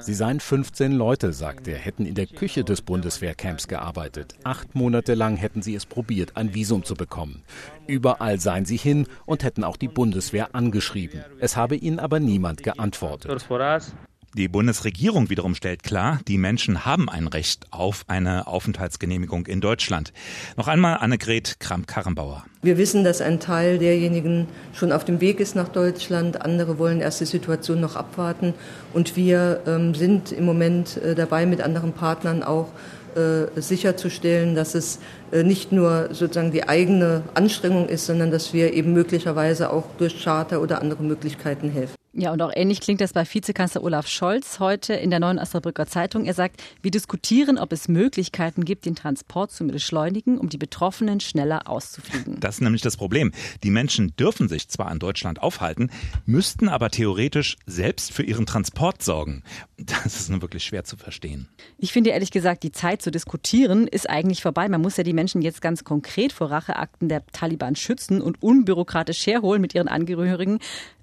Sie 0.00 0.14
seien 0.14 0.40
15 0.40 0.92
Leute, 0.92 1.32
sagt 1.32 1.68
er, 1.68 1.78
hätten 1.78 2.04
in 2.04 2.14
der 2.14 2.26
Küche 2.26 2.64
des 2.64 2.82
Bundeswehrcamps 2.82 3.68
gearbeitet. 3.68 4.34
Acht 4.44 4.74
Monate 4.74 5.14
lang 5.14 5.36
hätten 5.36 5.62
sie 5.62 5.74
es 5.74 5.86
probiert, 5.86 6.36
ein 6.36 6.52
Visum 6.52 6.84
zu 6.84 6.94
bekommen. 6.94 7.42
Überall 7.86 8.40
seien 8.40 8.64
sie 8.64 8.76
hin 8.76 9.06
und 9.24 9.44
hätten 9.44 9.62
auch 9.64 9.76
die 9.76 9.88
Bundeswehr 9.88 10.54
angeschrieben. 10.54 11.24
Es 11.38 11.56
habe 11.56 11.76
ihnen 11.76 12.00
aber 12.00 12.18
niemand 12.18 12.62
geantwortet. 12.62 13.30
Die 14.36 14.46
Bundesregierung 14.46 15.28
wiederum 15.28 15.56
stellt 15.56 15.82
klar, 15.82 16.20
die 16.28 16.38
Menschen 16.38 16.84
haben 16.84 17.08
ein 17.08 17.26
Recht 17.26 17.66
auf 17.72 18.04
eine 18.06 18.46
Aufenthaltsgenehmigung 18.46 19.46
in 19.46 19.60
Deutschland. 19.60 20.12
Noch 20.56 20.68
einmal 20.68 20.98
Annegret 20.98 21.58
Kramp-Karrenbauer. 21.58 22.44
Wir 22.62 22.78
wissen, 22.78 23.02
dass 23.02 23.20
ein 23.20 23.40
Teil 23.40 23.78
derjenigen 23.78 24.46
schon 24.72 24.92
auf 24.92 25.04
dem 25.04 25.20
Weg 25.20 25.40
ist 25.40 25.56
nach 25.56 25.68
Deutschland. 25.68 26.42
Andere 26.42 26.78
wollen 26.78 27.00
erst 27.00 27.20
die 27.20 27.24
Situation 27.24 27.80
noch 27.80 27.96
abwarten. 27.96 28.54
Und 28.92 29.16
wir 29.16 29.62
ähm, 29.66 29.96
sind 29.96 30.30
im 30.30 30.44
Moment 30.44 30.96
äh, 30.98 31.16
dabei, 31.16 31.44
mit 31.44 31.60
anderen 31.60 31.92
Partnern 31.92 32.44
auch 32.44 32.68
äh, 33.16 33.60
sicherzustellen, 33.60 34.54
dass 34.54 34.76
es 34.76 35.00
äh, 35.32 35.42
nicht 35.42 35.72
nur 35.72 36.10
sozusagen 36.12 36.52
die 36.52 36.68
eigene 36.68 37.24
Anstrengung 37.34 37.88
ist, 37.88 38.06
sondern 38.06 38.30
dass 38.30 38.52
wir 38.52 38.74
eben 38.74 38.92
möglicherweise 38.92 39.72
auch 39.72 39.86
durch 39.98 40.22
Charter 40.22 40.60
oder 40.62 40.80
andere 40.80 41.02
Möglichkeiten 41.02 41.68
helfen. 41.70 41.99
Ja, 42.12 42.32
und 42.32 42.42
auch 42.42 42.50
ähnlich 42.52 42.80
klingt 42.80 43.00
das 43.00 43.12
bei 43.12 43.24
Vizekanzler 43.24 43.84
Olaf 43.84 44.08
Scholz 44.08 44.58
heute 44.58 44.94
in 44.94 45.10
der 45.10 45.20
neuen 45.20 45.38
Osnabrücker 45.38 45.86
Zeitung. 45.86 46.24
Er 46.24 46.34
sagt, 46.34 46.60
wir 46.82 46.90
diskutieren, 46.90 47.56
ob 47.56 47.72
es 47.72 47.86
Möglichkeiten 47.86 48.64
gibt, 48.64 48.84
den 48.84 48.96
Transport 48.96 49.52
zu 49.52 49.64
beschleunigen, 49.68 50.36
um 50.36 50.48
die 50.48 50.58
Betroffenen 50.58 51.20
schneller 51.20 51.68
auszufliegen. 51.68 52.40
Das 52.40 52.56
ist 52.56 52.62
nämlich 52.62 52.82
das 52.82 52.96
Problem. 52.96 53.30
Die 53.62 53.70
Menschen 53.70 54.16
dürfen 54.16 54.48
sich 54.48 54.68
zwar 54.68 54.90
in 54.90 54.98
Deutschland 54.98 55.40
aufhalten, 55.40 55.90
müssten 56.26 56.68
aber 56.68 56.90
theoretisch 56.90 57.56
selbst 57.66 58.12
für 58.12 58.24
ihren 58.24 58.44
Transport 58.44 59.04
sorgen. 59.04 59.44
Das 59.78 60.06
ist 60.06 60.30
nun 60.30 60.42
wirklich 60.42 60.64
schwer 60.64 60.82
zu 60.82 60.96
verstehen. 60.96 61.48
Ich 61.78 61.92
finde 61.92 62.10
ehrlich 62.10 62.32
gesagt, 62.32 62.64
die 62.64 62.72
Zeit 62.72 63.02
zu 63.02 63.12
diskutieren 63.12 63.86
ist 63.86 64.10
eigentlich 64.10 64.42
vorbei. 64.42 64.68
Man 64.68 64.80
muss 64.80 64.96
ja 64.96 65.04
die 65.04 65.12
Menschen 65.12 65.42
jetzt 65.42 65.62
ganz 65.62 65.84
konkret 65.84 66.32
vor 66.32 66.50
Racheakten 66.50 67.08
der 67.08 67.24
Taliban 67.28 67.76
schützen 67.76 68.20
und 68.20 68.42
unbürokratisch 68.42 69.26
herholen 69.28 69.60
mit 69.60 69.76
ihren 69.76 69.88
Angehörigen. 69.88 70.58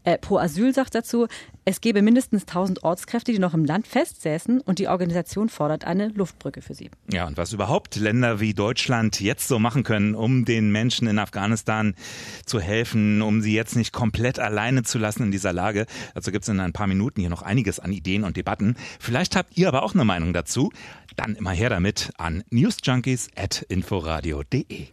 Äh, 0.08 0.18
Pro 0.20 0.38
Asyl 0.38 0.74
sagt 0.74 0.96
dazu, 0.96 1.28
es 1.66 1.82
gebe 1.82 2.02
mindestens 2.02 2.44
1000 2.44 2.84
Ortskräfte, 2.84 3.34
die 3.34 3.40
noch 3.40 3.54
im 3.54 3.66
Land 3.66 3.88
festsäßen 3.88 4.62
und 4.62 4.80
die 4.80 4.88
Organisation 4.88 5.50
fordert 5.50 5.84
eine 5.84 6.08
Luftbrücke 6.08 6.62
für 6.62 6.74
sie. 6.74 6.90
Ja, 7.12 7.28
und 7.28 7.36
was 7.36 7.52
überhaupt 7.52 7.98
Länder 7.98 8.40
wie 8.40 8.54
Deutschland 8.54 9.20
jetzt 9.20 9.50
so 9.50 9.60
machen 9.60 9.84
können, 9.84 10.16
um 10.16 10.46
den 10.46 10.72
Menschen 10.72 11.10
in 11.10 11.20
Afghanistan 11.20 11.94
zu 12.46 12.62
helfen, 12.62 13.22
um 13.22 13.42
sie 13.42 13.54
jetzt 13.54 13.76
nicht 13.76 13.92
komplett 13.92 14.40
alleine 14.40 14.84
zu 14.84 14.98
lassen 14.98 15.24
in 15.24 15.32
dieser 15.32 15.52
Lage. 15.52 15.86
Dazu 16.16 16.32
gibt 16.32 16.44
es 16.44 16.50
in 16.50 16.62
ein 16.62 16.72
paar 16.72 16.88
Minuten 16.88 17.20
hier 17.20 17.30
noch 17.30 17.42
einiges 17.42 17.82
an 17.82 17.92
Ideen 17.92 18.24
und 18.24 18.38
Debatten. 18.38 18.78
Vielleicht 19.02 19.36
habt 19.36 19.58
ihr 19.58 19.68
aber 19.68 19.84
auch 19.84 19.94
eine 19.94 20.06
Meinung 20.06 20.32
dazu. 20.32 20.72
Dann 21.18 21.36
immer 21.36 21.52
her 21.52 21.70
damit 21.70 22.14
an 22.18 22.46
newsjunkies.inforadio.de. 22.50 24.88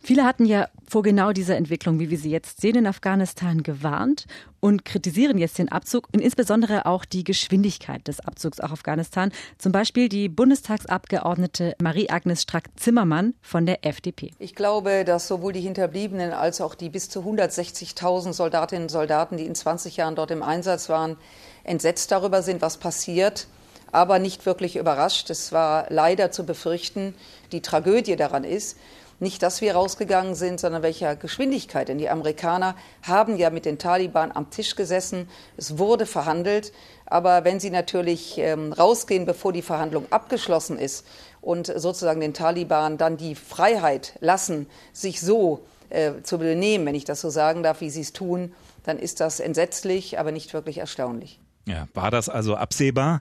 Viele 0.00 0.24
hatten 0.24 0.46
ja 0.46 0.68
vor 0.88 1.02
genau 1.02 1.32
dieser 1.32 1.56
Entwicklung, 1.56 1.98
wie 1.98 2.08
wir 2.08 2.18
sie 2.18 2.30
jetzt 2.30 2.60
sehen 2.60 2.76
in 2.76 2.86
Afghanistan, 2.86 3.62
gewarnt 3.62 4.26
und 4.60 4.84
kritisieren 4.84 5.38
jetzt 5.38 5.58
den 5.58 5.70
Abzug 5.70 6.08
und 6.14 6.20
insbesondere 6.20 6.86
auch 6.86 7.04
die 7.04 7.24
Geschwindigkeit 7.24 8.06
des 8.06 8.20
Abzugs 8.20 8.60
aus 8.60 8.70
Afghanistan. 8.70 9.32
Zum 9.58 9.72
Beispiel 9.72 10.08
die 10.08 10.28
Bundestagsabgeordnete 10.28 11.74
Marie-Agnes 11.82 12.42
Strack-Zimmermann 12.42 13.34
von 13.42 13.66
der 13.66 13.84
FDP. 13.84 14.30
Ich 14.38 14.54
glaube, 14.54 15.04
dass 15.04 15.28
sowohl 15.28 15.52
die 15.52 15.60
Hinterbliebenen 15.60 16.32
als 16.32 16.60
auch 16.60 16.74
die 16.74 16.88
bis 16.88 17.10
zu 17.10 17.20
160.000 17.20 18.32
Soldatinnen 18.32 18.84
und 18.84 18.90
Soldaten, 18.90 19.36
die 19.36 19.46
in 19.46 19.54
20 19.54 19.96
Jahren 19.96 20.14
dort 20.14 20.30
im 20.30 20.42
Einsatz 20.42 20.88
waren, 20.88 21.16
entsetzt 21.64 22.12
darüber 22.12 22.42
sind, 22.42 22.62
was 22.62 22.76
passiert 22.76 23.48
aber 23.90 24.18
nicht 24.18 24.46
wirklich 24.46 24.76
überrascht. 24.76 25.30
Es 25.30 25.50
war 25.50 25.86
leider 25.88 26.30
zu 26.30 26.44
befürchten. 26.44 27.14
Die 27.52 27.62
Tragödie 27.62 28.16
daran 28.16 28.44
ist, 28.44 28.76
nicht, 29.20 29.42
dass 29.42 29.60
wir 29.60 29.74
rausgegangen 29.74 30.34
sind, 30.34 30.60
sondern 30.60 30.82
welcher 30.82 31.16
Geschwindigkeit. 31.16 31.88
Denn 31.88 31.98
die 31.98 32.08
Amerikaner 32.08 32.76
haben 33.02 33.36
ja 33.36 33.50
mit 33.50 33.64
den 33.64 33.78
Taliban 33.78 34.30
am 34.32 34.50
Tisch 34.50 34.76
gesessen. 34.76 35.28
Es 35.56 35.78
wurde 35.78 36.06
verhandelt. 36.06 36.72
Aber 37.06 37.44
wenn 37.44 37.58
sie 37.58 37.70
natürlich 37.70 38.38
ähm, 38.38 38.72
rausgehen, 38.72 39.26
bevor 39.26 39.52
die 39.52 39.62
Verhandlung 39.62 40.06
abgeschlossen 40.10 40.78
ist 40.78 41.06
und 41.40 41.66
sozusagen 41.66 42.20
den 42.20 42.34
Taliban 42.34 42.98
dann 42.98 43.16
die 43.16 43.34
Freiheit 43.34 44.14
lassen, 44.20 44.66
sich 44.92 45.20
so 45.20 45.64
äh, 45.90 46.22
zu 46.22 46.38
benehmen, 46.38 46.86
wenn 46.86 46.94
ich 46.94 47.04
das 47.04 47.20
so 47.20 47.30
sagen 47.30 47.62
darf, 47.62 47.80
wie 47.80 47.90
sie 47.90 48.02
es 48.02 48.12
tun, 48.12 48.52
dann 48.84 48.98
ist 48.98 49.20
das 49.20 49.40
entsetzlich, 49.40 50.18
aber 50.18 50.32
nicht 50.32 50.52
wirklich 50.52 50.78
erstaunlich. 50.78 51.40
Ja, 51.66 51.86
war 51.92 52.10
das 52.10 52.28
also 52.28 52.56
absehbar? 52.56 53.20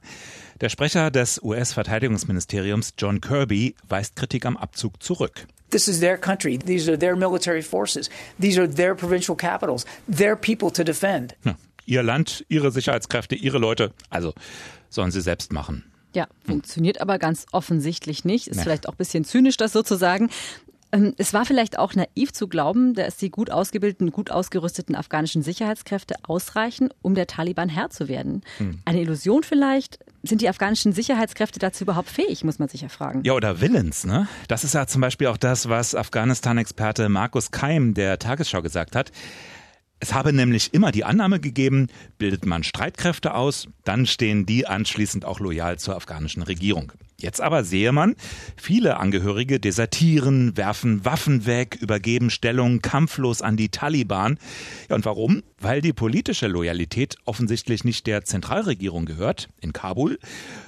Der 0.61 0.69
Sprecher 0.69 1.11
des 1.11 1.41
US-Verteidigungsministeriums 1.43 2.93
John 2.97 3.19
Kirby 3.19 3.75
weist 3.87 4.15
Kritik 4.15 4.45
am 4.45 4.55
Abzug 4.55 5.03
zurück. 5.03 5.47
This 5.69 5.87
is 5.87 5.99
their 5.99 6.17
country. 6.17 6.57
These 6.57 6.89
are 6.89 6.97
their 6.97 7.15
military 7.15 7.61
forces. 7.61 8.09
These 8.39 8.59
are 8.59 8.69
their 8.69 8.95
provincial 8.95 9.35
capitals. 9.35 9.85
Their 10.07 10.35
people 10.35 10.71
to 10.71 10.83
defend. 10.83 11.35
Ja, 11.43 11.55
ihr 11.85 12.03
Land, 12.03 12.45
ihre 12.47 12.71
Sicherheitskräfte, 12.71 13.35
ihre 13.35 13.57
Leute. 13.57 13.91
Also 14.09 14.33
sollen 14.89 15.11
sie 15.11 15.21
selbst 15.21 15.51
machen. 15.51 15.83
Ja, 16.15 16.27
funktioniert 16.45 17.01
aber 17.01 17.19
ganz 17.19 17.45
offensichtlich 17.51 18.25
nicht. 18.25 18.47
Ist 18.47 18.57
nee. 18.57 18.63
vielleicht 18.63 18.87
auch 18.87 18.93
ein 18.93 18.97
bisschen 18.97 19.23
zynisch, 19.23 19.57
das 19.57 19.73
sozusagen. 19.73 20.29
Ähm, 20.91 21.13
es 21.17 21.33
war 21.33 21.45
vielleicht 21.45 21.77
auch 21.77 21.95
naiv 21.95 22.31
zu 22.31 22.47
glauben, 22.47 22.93
dass 22.93 23.17
die 23.17 23.29
gut 23.29 23.51
ausgebildeten, 23.51 24.11
gut 24.11 24.31
ausgerüsteten 24.31 24.95
afghanischen 24.95 25.43
Sicherheitskräfte 25.43 26.15
ausreichen, 26.23 26.89
um 27.01 27.13
der 27.13 27.27
Taliban 27.27 27.69
Herr 27.69 27.89
zu 27.89 28.07
werden. 28.07 28.41
Hm. 28.57 28.79
Eine 28.85 29.01
Illusion 29.01 29.43
vielleicht? 29.43 29.99
Sind 30.27 30.41
die 30.41 30.49
afghanischen 30.49 30.91
Sicherheitskräfte 30.91 31.57
dazu 31.57 31.85
überhaupt 31.85 32.09
fähig, 32.09 32.43
muss 32.43 32.59
man 32.59 32.67
sich 32.67 32.81
ja 32.81 32.89
fragen. 32.89 33.21
Ja, 33.23 33.33
oder 33.33 33.61
Willens, 33.61 34.05
ne? 34.05 34.27
Das 34.47 34.63
ist 34.63 34.73
ja 34.73 34.85
zum 34.85 35.01
Beispiel 35.01 35.27
auch 35.27 35.37
das, 35.37 35.69
was 35.69 35.95
Afghanistan-Experte 35.95 37.07
Markus 37.07 37.51
Keim 37.51 37.93
der 37.93 38.19
Tagesschau 38.19 38.61
gesagt 38.61 38.95
hat. 38.95 39.11
Es 39.99 40.13
habe 40.13 40.31
nämlich 40.31 40.73
immer 40.73 40.91
die 40.91 41.03
Annahme 41.03 41.39
gegeben, 41.39 41.87
bildet 42.19 42.45
man 42.45 42.63
Streitkräfte 42.63 43.33
aus, 43.33 43.67
dann 43.83 44.05
stehen 44.05 44.45
die 44.45 44.67
anschließend 44.67 45.25
auch 45.25 45.39
loyal 45.39 45.79
zur 45.79 45.95
afghanischen 45.95 46.43
Regierung. 46.43 46.91
Jetzt 47.19 47.41
aber 47.41 47.63
sehe 47.63 47.91
man, 47.91 48.15
viele 48.57 48.97
Angehörige 48.97 49.59
desertieren, 49.59 50.55
werfen 50.55 51.03
Waffen 51.03 51.47
weg, 51.47 51.79
übergeben 51.81 52.29
Stellungen 52.29 52.83
kampflos 52.83 53.41
an 53.41 53.57
die 53.57 53.69
Taliban. 53.69 54.37
Ja, 54.87 54.95
und 54.95 55.05
warum? 55.05 55.41
Weil 55.59 55.81
die 55.81 55.93
politische 55.93 56.45
Loyalität 56.45 57.15
offensichtlich 57.25 57.83
nicht 57.83 58.05
der 58.05 58.23
Zentralregierung 58.23 59.05
gehört, 59.05 59.49
in 59.61 59.73
Kabul, 59.73 60.19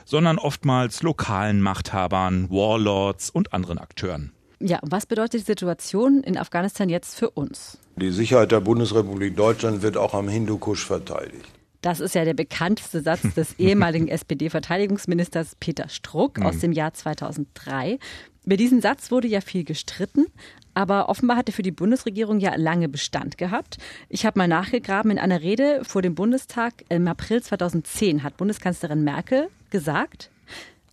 sondern 0.06 0.40
oftmals 0.40 1.04
lokalen 1.04 1.62
Machthabern, 1.62 2.50
Warlords 2.50 3.30
und 3.30 3.54
anderen 3.54 3.78
Akteuren. 3.78 4.32
Ja, 4.62 4.80
was 4.82 5.06
bedeutet 5.06 5.42
die 5.42 5.46
Situation 5.46 6.22
in 6.22 6.38
Afghanistan 6.38 6.90
jetzt 6.90 7.18
für 7.18 7.30
uns? 7.30 7.78
Die 7.96 8.12
Sicherheit 8.12 8.52
der 8.52 8.60
Bundesrepublik 8.60 9.36
Deutschland 9.36 9.82
wird 9.82 9.96
auch 9.96 10.14
am 10.14 10.28
Hindukusch 10.28 10.86
verteidigt. 10.86 11.50
Das 11.82 12.02
ist 12.02 12.14
ja 12.14 12.26
der 12.26 12.34
bekannteste 12.34 13.02
Satz 13.02 13.22
des 13.36 13.54
ehemaligen 13.58 14.10
SPD-Verteidigungsministers 14.10 15.56
Peter 15.62 15.88
Struck 15.88 16.40
aus 16.42 16.56
mhm. 16.56 16.60
dem 16.60 16.72
Jahr 16.74 16.94
2003. 16.94 18.00
Über 18.46 18.58
diesen 18.58 18.82
Satz 18.82 19.12
wurde 19.12 19.28
ja 19.30 19.40
viel 19.40 19.64
gestritten, 19.64 20.26
aber 20.74 21.08
offenbar 21.08 21.38
hat 21.38 21.48
er 21.48 21.54
für 21.54 21.62
die 21.62 21.72
Bundesregierung 21.72 22.40
ja 22.40 22.56
lange 22.56 22.90
Bestand 22.90 23.38
gehabt. 23.38 23.78
Ich 24.10 24.26
habe 24.26 24.40
mal 24.40 24.48
nachgegraben, 24.48 25.12
in 25.12 25.20
einer 25.20 25.42
Rede 25.42 25.82
vor 25.84 26.02
dem 26.02 26.16
Bundestag 26.16 26.84
im 26.90 27.08
April 27.08 27.42
2010 27.42 28.24
hat 28.24 28.36
Bundeskanzlerin 28.38 29.04
Merkel 29.04 29.50
gesagt, 29.70 30.32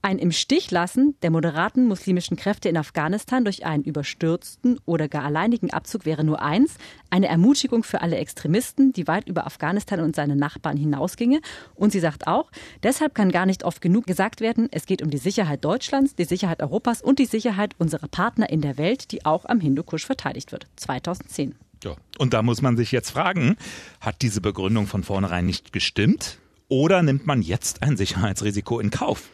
ein 0.07 0.19
im 0.21 0.31
Stich 0.31 0.71
lassen 0.71 1.17
der 1.23 1.33
moderaten 1.33 1.89
muslimischen 1.89 2.37
Kräfte 2.37 2.69
in 2.69 2.77
Afghanistan 2.77 3.45
durch 3.45 3.67
einen 3.67 3.83
überstürzten 3.83 4.79
oder 4.85 5.09
gar 5.09 5.25
alleinigen 5.25 5.73
Abzug 5.73 6.07
wäre 6.07 6.23
nur 6.23 6.41
eins, 6.41 6.77
eine 7.11 7.27
Ermutigung 7.27 7.83
für 7.83 8.03
alle 8.03 8.17
Extremisten, 8.17 8.93
die 8.93 9.09
weit 9.09 9.29
über 9.29 9.49
Afghanistan 9.49 9.99
und 9.99 10.15
seine 10.15 10.37
Nachbarn 10.37 10.77
hinausginge. 10.77 11.41
Und 11.75 11.91
sie 11.91 11.99
sagt 11.99 12.29
auch, 12.29 12.53
deshalb 12.85 13.17
kann 13.17 13.33
gar 13.33 13.47
nicht 13.47 13.65
oft 13.65 13.81
genug 13.81 14.07
gesagt 14.07 14.41
werden, 14.41 14.69
es 14.71 14.87
geht 14.87 15.03
um 15.03 15.11
die 15.11 15.19
Sicherheit 15.19 15.65
Deutschlands, 15.65 16.15
die 16.15 16.25
Sicherheit 16.25 16.63
Europas 16.63 17.03
und 17.03 17.19
die 17.19 17.27
Sicherheit 17.27 17.75
unserer 17.79 18.07
Partner 18.07 18.49
in 18.49 18.61
der 18.61 18.79
Welt, 18.79 19.11
die 19.11 19.25
auch 19.27 19.45
am 19.45 19.59
Hindukusch 19.59 20.07
verteidigt 20.07 20.53
wird. 20.53 20.69
2010. 20.77 21.57
Ja. 21.83 21.97
Und 22.19 22.33
da 22.33 22.43
muss 22.43 22.63
man 22.63 22.77
sich 22.77 22.93
jetzt 22.93 23.11
fragen, 23.11 23.57
hat 24.01 24.23
diese 24.23 24.41
Begründung 24.41 24.87
von 24.87 25.03
vornherein 25.03 25.47
nicht 25.47 25.73
gestimmt? 25.73 26.39
Oder 26.69 27.03
nimmt 27.03 27.27
man 27.27 27.43
jetzt 27.43 27.83
ein 27.83 27.97
Sicherheitsrisiko 27.97 28.79
in 28.79 28.91
Kauf? 28.91 29.31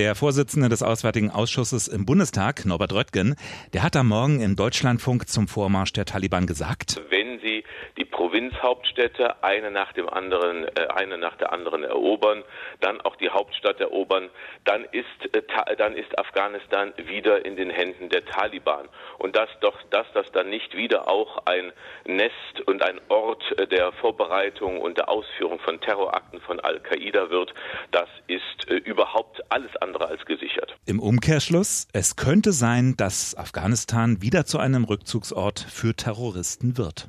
Der 0.00 0.14
Vorsitzende 0.14 0.70
des 0.70 0.82
Auswärtigen 0.82 1.30
Ausschusses 1.30 1.86
im 1.86 2.06
Bundestag, 2.06 2.64
Norbert 2.64 2.94
Röttgen, 2.94 3.36
der 3.74 3.82
hat 3.82 3.96
am 3.96 4.08
Morgen 4.08 4.40
im 4.40 4.56
Deutschlandfunk 4.56 5.28
zum 5.28 5.46
Vormarsch 5.46 5.92
der 5.92 6.06
Taliban 6.06 6.46
gesagt. 6.46 7.02
Wenn 7.10 7.38
Sie 7.40 7.64
die 7.98 8.06
Provinzhauptstädte 8.06 9.42
eine 9.44 9.70
nach 9.70 9.92
dem 9.92 10.08
anderen, 10.08 10.64
äh, 10.64 10.86
eine 10.94 11.18
nach 11.18 11.36
der 11.36 11.52
anderen 11.52 11.84
erobern, 11.84 12.44
dann 12.80 13.02
auch 13.02 13.16
die 13.16 13.28
Hauptstadt 13.28 13.78
erobern, 13.78 14.30
dann 14.64 14.84
ist, 14.84 15.34
äh, 15.34 15.42
dann 15.76 15.94
ist 15.94 16.18
Afghanistan 16.18 16.94
wieder 16.96 17.44
in 17.44 17.56
den 17.56 17.68
Händen 17.68 18.08
der 18.08 18.24
Taliban. 18.24 18.88
Und 19.18 19.36
dass 19.36 19.50
doch, 19.60 19.76
dass 19.90 20.06
das 20.14 20.32
dann 20.32 20.48
nicht 20.48 20.74
wieder 20.74 21.08
auch 21.08 21.44
ein 21.44 21.72
Nest 22.06 22.60
und 22.64 22.82
ein 22.82 23.02
Ort 23.08 23.44
äh, 23.58 23.66
der 23.66 23.92
Vorbereitung 23.92 24.80
und 24.80 24.96
der 24.96 25.10
Ausführung 25.10 25.58
von 25.60 25.78
Terrorakten 25.78 26.40
von 26.40 26.58
Al-Qaida 26.58 27.28
wird, 27.28 27.52
das 27.90 28.08
ist 28.28 28.64
überhaupt 28.70 29.42
alles 29.50 29.76
andere 29.76 29.89
als 29.98 30.24
gesichert. 30.24 30.76
Im 30.86 31.00
Umkehrschluss, 31.00 31.88
es 31.92 32.16
könnte 32.16 32.52
sein, 32.52 32.96
dass 32.96 33.36
Afghanistan 33.36 34.22
wieder 34.22 34.44
zu 34.46 34.58
einem 34.58 34.84
Rückzugsort 34.84 35.60
für 35.60 35.94
Terroristen 35.94 36.76
wird. 36.76 37.08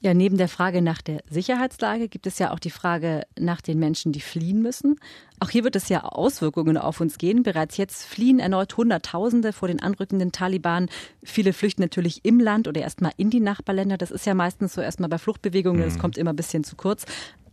Ja, 0.00 0.14
neben 0.14 0.38
der 0.38 0.48
Frage 0.48 0.80
nach 0.80 1.02
der 1.02 1.22
Sicherheitslage 1.28 2.08
gibt 2.08 2.26
es 2.26 2.38
ja 2.38 2.52
auch 2.52 2.58
die 2.58 2.70
Frage 2.70 3.24
nach 3.38 3.60
den 3.60 3.78
Menschen, 3.78 4.12
die 4.12 4.20
fliehen 4.20 4.62
müssen. 4.62 4.98
Auch 5.40 5.50
hier 5.50 5.62
wird 5.62 5.76
es 5.76 5.88
ja 5.88 6.04
Auswirkungen 6.04 6.78
auf 6.78 7.00
uns 7.00 7.18
gehen. 7.18 7.42
Bereits 7.42 7.76
jetzt 7.76 8.06
fliehen 8.06 8.40
erneut 8.40 8.76
Hunderttausende 8.76 9.52
vor 9.52 9.68
den 9.68 9.80
anrückenden 9.80 10.32
Taliban. 10.32 10.88
Viele 11.22 11.52
flüchten 11.52 11.82
natürlich 11.82 12.24
im 12.24 12.40
Land 12.40 12.66
oder 12.66 12.80
erstmal 12.80 13.12
in 13.18 13.30
die 13.30 13.40
Nachbarländer. 13.40 13.98
Das 13.98 14.10
ist 14.10 14.26
ja 14.26 14.34
meistens 14.34 14.72
so 14.72 14.80
erstmal 14.80 15.10
bei 15.10 15.18
Fluchtbewegungen. 15.18 15.82
Das 15.82 15.94
mhm. 15.94 15.98
kommt 15.98 16.18
immer 16.18 16.32
ein 16.32 16.36
bisschen 16.36 16.64
zu 16.64 16.76
kurz. 16.76 17.04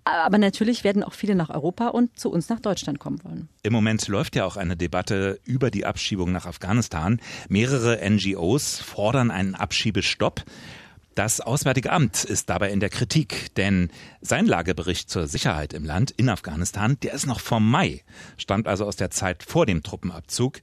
Aber 0.08 0.38
natürlich 0.38 0.84
werden 0.84 1.04
auch 1.04 1.14
viele 1.14 1.36
nach 1.36 1.50
Europa 1.50 1.88
und 1.90 2.18
zu 2.18 2.32
uns 2.32 2.50
nach 2.50 2.60
Deutschland 2.60 3.00
kommen 3.00 3.24
wollen. 3.24 3.50
Im 3.64 3.74
Moment 3.74 4.08
läuft 4.08 4.36
ja 4.36 4.46
auch 4.46 4.58
eine 4.58 4.78
Debatte 4.78 5.40
über 5.44 5.70
die 5.70 5.86
Abschiebung 5.86 6.32
nach 6.32 6.46
Afghanistan. 6.46 7.20
Mehrere 7.50 8.00
NGOs 8.10 8.80
fordern 8.80 9.32
einen 9.32 9.56
Abschiebestopp. 9.56 10.44
Das 11.16 11.42
Auswärtige 11.42 11.92
Amt 11.92 12.26
ist 12.26 12.48
dabei 12.50 12.72
in 12.72 12.80
der 12.80 12.90
Kritik, 12.90 13.56
denn 13.56 13.90
sein 14.22 14.46
Lagebericht 14.46 15.10
zur 15.10 15.28
Sicherheit 15.28 15.74
im 15.74 15.84
Land 15.84 16.12
in 16.12 16.30
Afghanistan, 16.30 16.98
der 17.02 17.14
ist 17.14 17.26
noch 17.26 17.40
vom 17.40 17.68
Mai, 17.68 18.04
stammt 18.38 18.68
also 18.68 18.86
aus 18.86 18.98
der 18.98 19.10
Zeit 19.10 19.42
vor 19.42 19.66
dem 19.66 19.82
Truppenabzug. 19.82 20.62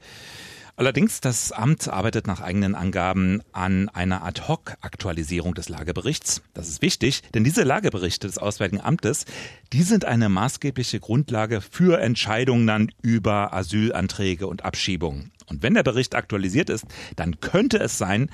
Allerdings, 0.76 1.20
das 1.20 1.52
Amt 1.52 1.86
arbeitet 1.86 2.26
nach 2.26 2.40
eigenen 2.40 2.74
Angaben 2.74 3.42
an 3.52 3.88
einer 3.90 4.24
Ad-Hoc-Aktualisierung 4.24 5.54
des 5.54 5.68
Lageberichts. 5.68 6.42
Das 6.52 6.68
ist 6.68 6.82
wichtig, 6.82 7.22
denn 7.32 7.44
diese 7.44 7.62
Lageberichte 7.62 8.26
des 8.26 8.38
Auswärtigen 8.38 8.82
Amtes, 8.82 9.24
die 9.72 9.84
sind 9.84 10.04
eine 10.04 10.28
maßgebliche 10.28 10.98
Grundlage 10.98 11.60
für 11.60 12.00
Entscheidungen 12.00 12.66
dann 12.66 12.90
über 13.02 13.54
Asylanträge 13.54 14.48
und 14.48 14.64
Abschiebungen. 14.64 15.30
Und 15.46 15.62
wenn 15.62 15.74
der 15.74 15.84
Bericht 15.84 16.16
aktualisiert 16.16 16.70
ist, 16.70 16.86
dann 17.14 17.38
könnte 17.40 17.78
es 17.78 17.96
sein, 17.96 18.28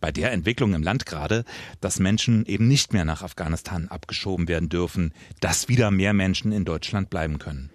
bei 0.00 0.12
der 0.12 0.32
Entwicklung 0.32 0.72
im 0.72 0.82
Land 0.82 1.04
gerade, 1.04 1.44
dass 1.82 1.98
Menschen 1.98 2.46
eben 2.46 2.68
nicht 2.68 2.94
mehr 2.94 3.04
nach 3.04 3.22
Afghanistan 3.22 3.88
abgeschoben 3.88 4.48
werden 4.48 4.70
dürfen, 4.70 5.12
dass 5.40 5.68
wieder 5.68 5.90
mehr 5.90 6.14
Menschen 6.14 6.52
in 6.52 6.64
Deutschland 6.64 7.10
bleiben 7.10 7.38
können. 7.38 7.71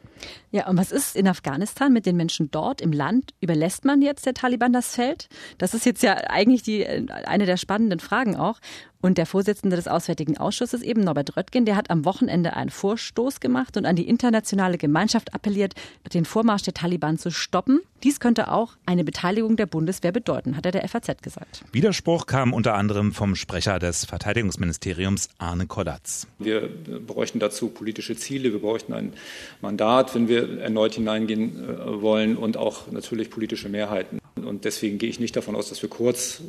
Ja, 0.51 0.67
und 0.67 0.77
was 0.77 0.91
ist 0.91 1.15
in 1.15 1.27
Afghanistan 1.27 1.93
mit 1.93 2.05
den 2.05 2.15
Menschen 2.15 2.51
dort 2.51 2.81
im 2.81 2.91
Land? 2.91 3.33
Überlässt 3.41 3.85
man 3.85 4.01
jetzt 4.01 4.25
der 4.25 4.33
Taliban 4.33 4.73
das 4.73 4.95
Feld? 4.95 5.29
Das 5.57 5.73
ist 5.73 5.85
jetzt 5.85 6.03
ja 6.03 6.15
eigentlich 6.29 6.63
die, 6.63 6.85
eine 6.85 7.45
der 7.45 7.57
spannenden 7.57 7.99
Fragen 7.99 8.35
auch. 8.35 8.59
Und 9.01 9.17
der 9.17 9.25
Vorsitzende 9.25 9.75
des 9.75 9.87
Auswärtigen 9.87 10.37
Ausschusses, 10.37 10.81
eben 10.81 11.01
Norbert 11.01 11.37
Röttgen, 11.37 11.65
der 11.65 11.75
hat 11.75 11.89
am 11.89 12.05
Wochenende 12.05 12.55
einen 12.55 12.69
Vorstoß 12.69 13.39
gemacht 13.39 13.77
und 13.77 13.85
an 13.85 13.95
die 13.95 14.07
internationale 14.07 14.77
Gemeinschaft 14.77 15.33
appelliert, 15.33 15.75
den 16.13 16.25
Vormarsch 16.25 16.63
der 16.63 16.73
Taliban 16.73 17.17
zu 17.17 17.29
stoppen. 17.29 17.79
Dies 18.03 18.19
könnte 18.19 18.51
auch 18.51 18.73
eine 18.85 19.03
Beteiligung 19.03 19.55
der 19.55 19.65
Bundeswehr 19.65 20.11
bedeuten, 20.11 20.55
hat 20.55 20.65
er 20.65 20.71
der 20.71 20.87
FAZ 20.87 21.21
gesagt. 21.21 21.63
Widerspruch 21.71 22.25
kam 22.25 22.53
unter 22.53 22.75
anderem 22.75 23.11
vom 23.11 23.35
Sprecher 23.35 23.79
des 23.79 24.05
Verteidigungsministeriums 24.05 25.29
Arne 25.37 25.67
Koddatz. 25.67 26.27
Wir 26.39 26.69
bräuchten 27.07 27.39
dazu 27.39 27.69
politische 27.69 28.15
Ziele, 28.15 28.51
wir 28.51 28.59
bräuchten 28.59 28.93
ein 28.93 29.13
Mandat, 29.61 30.13
wenn 30.15 30.27
wir 30.27 30.59
erneut 30.59 30.95
hineingehen 30.95 31.63
äh, 31.63 32.01
wollen 32.01 32.37
und 32.37 32.57
auch 32.57 32.91
natürlich 32.91 33.29
politische 33.29 33.69
Mehrheiten. 33.69 34.19
Und 34.45 34.65
deswegen 34.65 34.97
gehe 34.97 35.09
ich 35.09 35.19
nicht 35.19 35.35
davon 35.35 35.55
aus, 35.55 35.69
dass 35.69 35.81
wir 35.81 35.89
kurz, 35.89 36.41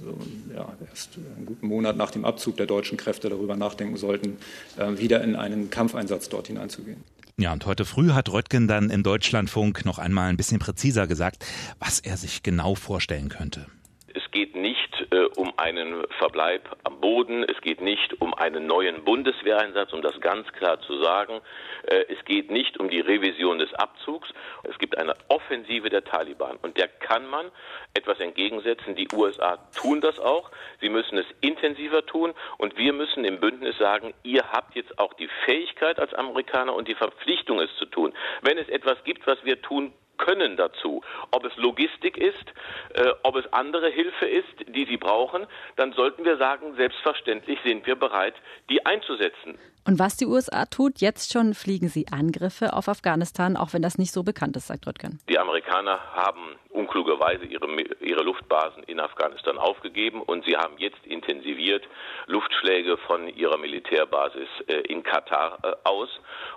äh, 0.50 0.54
ja, 0.54 0.72
erst 0.88 1.18
einen 1.36 1.46
guten 1.46 1.66
Monat 1.66 1.96
nach 1.96 2.10
dem 2.10 2.24
Abzug 2.24 2.56
der 2.56 2.66
deutschen 2.66 2.98
Kräfte 2.98 3.28
darüber 3.28 3.56
nachdenken 3.56 3.96
sollten, 3.96 4.38
äh, 4.76 4.98
wieder 4.98 5.22
in 5.22 5.36
einen 5.36 5.70
Kampfeinsatz 5.70 6.28
dort 6.28 6.48
hineinzugehen. 6.48 7.04
Ja, 7.40 7.52
und 7.52 7.64
heute 7.66 7.84
früh 7.84 8.10
hat 8.10 8.32
Röttgen 8.32 8.66
dann 8.66 8.90
im 8.90 9.04
Deutschlandfunk 9.04 9.84
noch 9.84 9.98
einmal 9.98 10.28
ein 10.28 10.36
bisschen 10.36 10.58
präziser 10.58 11.06
gesagt, 11.06 11.46
was 11.78 12.00
er 12.00 12.16
sich 12.16 12.42
genau 12.42 12.74
vorstellen 12.74 13.28
könnte. 13.28 13.66
Es 14.12 14.28
geht 14.32 14.56
nicht 14.56 15.06
äh, 15.10 15.24
um 15.36 15.47
einen 15.58 16.04
Verbleib 16.18 16.76
am 16.84 17.00
Boden, 17.00 17.42
es 17.42 17.60
geht 17.60 17.80
nicht 17.80 18.20
um 18.20 18.32
einen 18.32 18.66
neuen 18.66 19.04
Bundeswehreinsatz, 19.04 19.92
um 19.92 20.02
das 20.02 20.20
ganz 20.20 20.46
klar 20.52 20.80
zu 20.80 21.02
sagen. 21.02 21.40
Äh, 21.84 22.04
es 22.08 22.24
geht 22.24 22.50
nicht 22.50 22.78
um 22.78 22.88
die 22.88 23.00
Revision 23.00 23.58
des 23.58 23.74
Abzugs. 23.74 24.28
Es 24.62 24.78
gibt 24.78 24.96
eine 24.96 25.14
Offensive 25.28 25.90
der 25.90 26.04
Taliban 26.04 26.58
und 26.62 26.76
der 26.76 26.86
kann 26.86 27.26
man 27.26 27.50
etwas 27.94 28.20
entgegensetzen. 28.20 28.94
Die 28.94 29.08
USA 29.12 29.56
tun 29.74 30.00
das 30.00 30.20
auch. 30.20 30.50
Sie 30.80 30.88
müssen 30.88 31.18
es 31.18 31.26
intensiver 31.40 32.06
tun 32.06 32.34
und 32.58 32.76
wir 32.78 32.92
müssen 32.92 33.24
im 33.24 33.40
Bündnis 33.40 33.76
sagen, 33.78 34.14
ihr 34.22 34.44
habt 34.52 34.76
jetzt 34.76 34.98
auch 34.98 35.14
die 35.14 35.28
Fähigkeit 35.44 35.98
als 35.98 36.14
Amerikaner 36.14 36.74
und 36.74 36.86
die 36.86 36.94
Verpflichtung, 36.94 37.58
es 37.60 37.74
zu 37.78 37.86
tun. 37.86 38.14
Wenn 38.42 38.58
es 38.58 38.68
etwas 38.68 39.02
gibt, 39.02 39.26
was 39.26 39.44
wir 39.44 39.60
tun 39.60 39.92
können 40.18 40.56
dazu. 40.56 41.02
Ob 41.30 41.44
es 41.44 41.56
Logistik 41.56 42.18
ist, 42.18 42.52
Äh, 42.94 43.12
ob 43.22 43.36
es 43.36 43.52
andere 43.52 43.90
Hilfe 43.90 44.26
ist, 44.26 44.46
die 44.68 44.86
sie 44.86 44.96
brauchen, 44.96 45.46
dann 45.76 45.92
sollten 45.92 46.24
wir 46.24 46.36
sagen, 46.38 46.74
selbstverständlich 46.76 47.58
sind 47.64 47.86
wir 47.86 47.96
bereit, 47.96 48.34
die 48.70 48.84
einzusetzen. 48.86 49.58
Und 49.88 49.98
was 49.98 50.18
die 50.18 50.26
USA 50.26 50.66
tut, 50.66 50.98
jetzt 50.98 51.32
schon 51.32 51.54
fliegen 51.54 51.88
sie 51.88 52.08
Angriffe 52.12 52.74
auf 52.74 52.88
Afghanistan, 52.88 53.56
auch 53.56 53.72
wenn 53.72 53.80
das 53.80 53.96
nicht 53.96 54.12
so 54.12 54.22
bekannt 54.22 54.54
ist, 54.54 54.66
sagt 54.66 54.86
Röttgen. 54.86 55.18
Die 55.30 55.38
Amerikaner 55.38 55.98
haben 56.12 56.56
unklugerweise 56.68 57.46
ihre, 57.46 57.66
ihre 58.02 58.22
Luftbasen 58.22 58.82
in 58.82 59.00
Afghanistan 59.00 59.56
aufgegeben 59.56 60.20
und 60.20 60.44
sie 60.44 60.58
haben 60.58 60.74
jetzt 60.76 61.06
intensiviert 61.06 61.88
Luftschläge 62.26 62.98
von 63.06 63.28
ihrer 63.28 63.56
Militärbasis 63.56 64.48
äh, 64.66 64.74
in 64.92 65.02
Katar 65.02 65.58
äh, 65.62 65.74
aus 65.84 66.10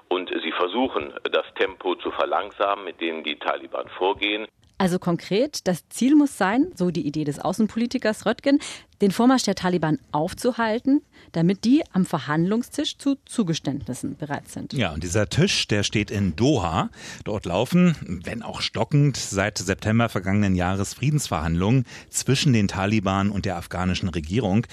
und 0.10 0.30
sie 0.44 0.52
versuchen 0.52 1.14
das 1.32 1.46
Tempo 1.58 1.96
zu 1.96 2.12
verlangsamen, 2.12 2.84
mit 2.84 3.00
dem 3.00 3.24
die 3.24 3.40
Taliban 3.40 3.88
vorgehen. 3.98 4.46
Also 4.82 4.98
konkret, 4.98 5.68
das 5.68 5.88
Ziel 5.90 6.16
muss 6.16 6.40
sein, 6.40 6.72
so 6.74 6.90
die 6.90 7.06
Idee 7.06 7.24
des 7.24 7.38
Außenpolitikers 7.38 8.26
Röttgen, 8.26 8.58
den 9.00 9.12
Vormarsch 9.12 9.44
der 9.44 9.54
Taliban 9.54 10.00
aufzuhalten, 10.12 11.04
damit 11.34 11.66
die 11.66 11.84
am 11.94 12.04
Verhandlungstisch 12.04 12.98
zu 12.98 13.16
Zugeständnissen 13.28 14.18
bereit 14.18 14.48
sind. 14.48 14.74
Ja, 14.74 14.92
und 14.92 15.04
dieser 15.04 15.30
Tisch, 15.30 15.68
der 15.68 15.84
steht 15.84 16.10
in 16.10 16.36
Doha. 16.36 16.90
Dort 17.26 17.46
laufen, 17.46 17.96
wenn 18.26 18.42
auch 18.42 18.62
stockend, 18.62 19.18
seit 19.18 19.60
September 19.60 20.10
vergangenen 20.10 20.56
Jahres 20.56 20.96
Friedensverhandlungen 20.96 21.86
zwischen 22.10 22.52
den 22.52 22.68
Taliban 22.68 23.30
und 23.30 23.46
der 23.46 23.58
afghanischen 23.58 24.10
Regierung. 24.10 24.66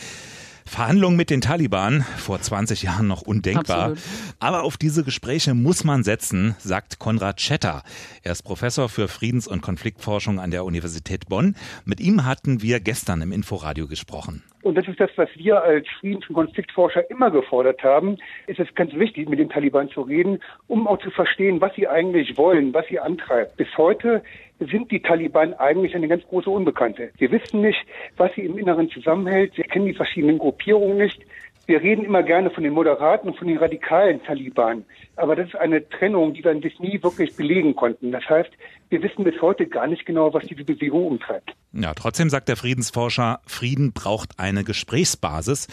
Verhandlungen 0.69 1.17
mit 1.17 1.31
den 1.31 1.41
Taliban, 1.41 2.05
vor 2.17 2.41
20 2.41 2.83
Jahren 2.83 3.07
noch 3.07 3.23
undenkbar. 3.23 3.91
Absolut. 3.91 3.99
Aber 4.39 4.63
auf 4.63 4.77
diese 4.77 5.03
Gespräche 5.03 5.55
muss 5.55 5.85
man 5.85 6.05
setzen, 6.05 6.55
sagt 6.59 6.99
Konrad 6.99 7.41
Schetter. 7.41 7.83
Er 8.23 8.33
ist 8.33 8.43
Professor 8.43 8.89
für 8.89 9.09
Friedens- 9.09 9.49
und 9.49 9.63
Konfliktforschung 9.63 10.39
an 10.39 10.51
der 10.51 10.65
Universität 10.65 11.29
Bonn. 11.29 11.57
Mit 11.85 12.01
ihm 12.01 12.25
hatten 12.25 12.63
wir 12.63 12.81
gestern 12.81 13.23
im 13.23 13.33
Inforadio 13.33 13.89
gesprochen. 13.89 14.43
Und 14.63 14.77
das 14.77 14.89
ist 14.89 14.99
das, 14.99 15.11
was 15.17 15.29
wir 15.37 15.63
als 15.63 15.87
Friedens- 16.01 16.29
und 16.29 16.35
Konfliktforscher 16.35 17.09
immer 17.11 17.31
gefordert 17.31 17.83
haben. 17.83 18.17
Es 18.47 18.59
ist 18.59 18.75
ganz 18.75 18.93
wichtig, 18.95 19.29
mit 19.29 19.39
den 19.39 19.49
Taliban 19.49 19.89
zu 19.89 20.03
reden, 20.03 20.41
um 20.67 20.89
auch 20.89 20.99
zu 20.99 21.11
verstehen, 21.11 21.61
was 21.61 21.75
sie 21.75 21.87
eigentlich 21.87 22.37
wollen, 22.37 22.75
was 22.75 22.87
sie 22.89 22.99
antreibt. 22.99 23.57
Bis 23.57 23.69
heute 23.77 24.23
sind 24.59 24.91
die 24.91 25.01
Taliban 25.01 25.55
eigentlich 25.55 25.95
eine 25.95 26.09
ganz 26.09 26.25
große 26.27 26.51
Unbekannte. 26.51 27.11
Wir 27.19 27.31
wissen 27.31 27.61
nicht, 27.61 27.79
was 28.17 28.35
sie 28.35 28.43
im 28.43 28.59
Inneren 28.59 28.91
zusammenhält. 28.91 29.57
Wir 29.57 29.65
kennen 29.65 29.87
die 29.87 29.95
verschiedenen 29.95 30.39
Gruppierungen 30.39 30.99
nicht. 30.99 31.23
Wir 31.69 31.83
reden 31.83 32.03
immer 32.03 32.23
gerne 32.23 32.49
von 32.49 32.65
den 32.65 32.73
moderaten 32.73 33.29
und 33.29 33.37
von 33.37 33.47
den 33.47 33.59
radikalen 33.59 34.23
Taliban. 34.25 34.87
Aber 35.17 35.37
das 35.37 35.49
ist 35.49 35.57
eine 35.57 35.87
Trennung, 35.87 36.33
die 36.33 36.43
wir 36.43 36.55
bis 36.55 36.73
nie 36.79 37.03
wirklich 37.03 37.37
belegen 37.37 37.77
konnten. 37.77 38.11
Das 38.11 38.25
heißt, 38.27 38.49
wir 38.89 39.03
wissen 39.03 39.23
bis 39.23 39.39
heute 39.43 39.67
gar 39.67 39.87
nicht 39.87 40.07
genau, 40.07 40.33
was 40.33 40.45
diese 40.47 40.65
Bewegung 40.65 41.07
umtreibt. 41.07 41.55
Ja, 41.75 41.93
trotzdem 41.93 42.31
sagt 42.31 42.49
der 42.49 42.57
Friedensforscher, 42.57 43.41
Frieden 43.45 43.93
braucht 43.93 44.39
eine 44.39 44.65
Gesprächsbasis. 44.65 45.69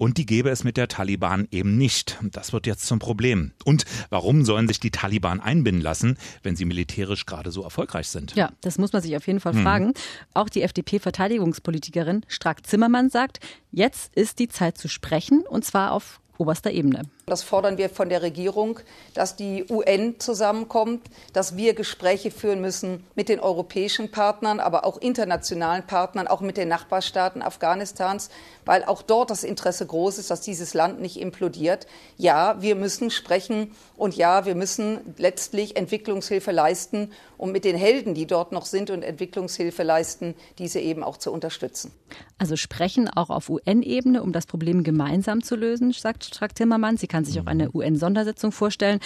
Und 0.00 0.16
die 0.16 0.24
gäbe 0.24 0.48
es 0.48 0.64
mit 0.64 0.78
der 0.78 0.88
Taliban 0.88 1.46
eben 1.50 1.76
nicht. 1.76 2.16
Das 2.22 2.54
wird 2.54 2.66
jetzt 2.66 2.86
zum 2.86 2.98
Problem. 3.00 3.52
Und 3.66 3.84
warum 4.08 4.46
sollen 4.46 4.66
sich 4.66 4.80
die 4.80 4.90
Taliban 4.90 5.40
einbinden 5.40 5.82
lassen, 5.82 6.16
wenn 6.42 6.56
sie 6.56 6.64
militärisch 6.64 7.26
gerade 7.26 7.50
so 7.50 7.62
erfolgreich 7.62 8.08
sind? 8.08 8.34
Ja, 8.34 8.50
das 8.62 8.78
muss 8.78 8.94
man 8.94 9.02
sich 9.02 9.14
auf 9.14 9.26
jeden 9.26 9.40
Fall 9.40 9.52
hm. 9.52 9.62
fragen. 9.62 9.94
Auch 10.32 10.48
die 10.48 10.62
FDP-Verteidigungspolitikerin 10.62 12.24
Strack-Zimmermann 12.28 13.10
sagt, 13.10 13.40
jetzt 13.72 14.16
ist 14.16 14.38
die 14.38 14.48
Zeit 14.48 14.78
zu 14.78 14.88
sprechen, 14.88 15.42
und 15.46 15.66
zwar 15.66 15.92
auf 15.92 16.22
oberster 16.38 16.70
Ebene. 16.70 17.02
Das 17.30 17.42
fordern 17.42 17.78
wir 17.78 17.88
von 17.88 18.08
der 18.08 18.22
Regierung, 18.22 18.80
dass 19.14 19.36
die 19.36 19.64
UN 19.70 20.18
zusammenkommt, 20.18 21.00
dass 21.32 21.56
wir 21.56 21.74
Gespräche 21.74 22.30
führen 22.30 22.60
müssen 22.60 23.04
mit 23.14 23.28
den 23.28 23.40
europäischen 23.40 24.10
Partnern, 24.10 24.60
aber 24.60 24.84
auch 24.84 24.98
internationalen 24.98 25.86
Partnern, 25.86 26.26
auch 26.26 26.40
mit 26.40 26.56
den 26.56 26.68
Nachbarstaaten 26.68 27.42
Afghanistans, 27.42 28.30
weil 28.64 28.84
auch 28.84 29.02
dort 29.02 29.30
das 29.30 29.44
Interesse 29.44 29.86
groß 29.86 30.18
ist, 30.18 30.30
dass 30.30 30.40
dieses 30.40 30.74
Land 30.74 31.00
nicht 31.00 31.18
implodiert. 31.20 31.86
Ja, 32.16 32.60
wir 32.60 32.74
müssen 32.74 33.10
sprechen 33.10 33.72
und 33.96 34.16
ja, 34.16 34.44
wir 34.44 34.54
müssen 34.54 35.00
letztlich 35.16 35.76
Entwicklungshilfe 35.76 36.52
leisten, 36.52 37.12
um 37.36 37.52
mit 37.52 37.64
den 37.64 37.76
Helden, 37.76 38.14
die 38.14 38.26
dort 38.26 38.52
noch 38.52 38.66
sind 38.66 38.90
und 38.90 39.02
Entwicklungshilfe 39.02 39.82
leisten, 39.82 40.34
diese 40.58 40.78
eben 40.78 41.02
auch 41.02 41.16
zu 41.16 41.32
unterstützen. 41.32 41.90
Also 42.38 42.56
sprechen 42.56 43.08
auch 43.08 43.30
auf 43.30 43.48
UN-Ebene, 43.48 44.22
um 44.22 44.32
das 44.32 44.46
Problem 44.46 44.84
gemeinsam 44.84 45.42
zu 45.42 45.56
lösen, 45.56 45.92
sagt 45.92 46.24
Strack-Timmermann. 46.24 46.96
Sie 46.96 47.06
kann 47.06 47.19
kann 47.20 47.26
sich 47.26 47.38
auch 47.38 47.46
eine 47.46 47.70
UN-Sondersitzung 47.74 48.50
vorstellen. 48.50 48.98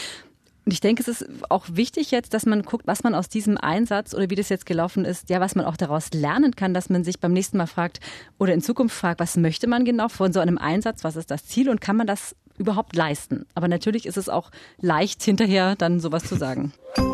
Und 0.65 0.73
ich 0.73 0.81
denke, 0.81 1.03
es 1.03 1.09
ist 1.09 1.27
auch 1.51 1.67
wichtig 1.73 2.13
jetzt, 2.13 2.33
dass 2.33 2.47
man 2.47 2.63
guckt, 2.63 2.87
was 2.87 3.03
man 3.03 3.15
aus 3.15 3.29
diesem 3.29 3.59
Einsatz 3.59 4.15
oder 4.15 4.31
wie 4.31 4.37
das 4.37 4.49
jetzt 4.49 4.67
gelaufen 4.67 5.05
ist, 5.05 5.29
ja, 5.29 5.41
was 5.41 5.57
man 5.57 5.67
auch 5.67 5.77
daraus 5.77 6.13
lernen 6.13 6.55
kann, 6.55 6.73
dass 6.73 6.89
man 6.89 7.03
sich 7.03 7.19
beim 7.19 7.33
nächsten 7.33 7.59
Mal 7.59 7.67
fragt 7.67 7.99
oder 8.39 8.55
in 8.55 8.63
Zukunft 8.63 8.97
fragt, 8.97 9.21
was 9.21 9.37
möchte 9.37 9.67
man 9.67 9.85
genau 9.85 10.09
von 10.09 10.33
so 10.33 10.41
einem 10.41 10.57
Einsatz, 10.57 11.03
was 11.03 11.17
ist 11.17 11.31
das 11.31 11.45
Ziel 11.45 11.69
und 11.69 11.81
kann 11.81 11.97
man 11.97 12.07
das 12.07 12.37
überhaupt 12.57 12.95
leisten? 12.95 13.47
Aber 13.55 13.67
natürlich 13.67 14.07
ist 14.07 14.17
es 14.17 14.29
auch 14.29 14.51
leicht, 14.81 15.23
hinterher 15.25 15.75
dann 15.77 15.99
sowas 15.99 16.25
zu 16.25 16.37
sagen. 16.37 16.73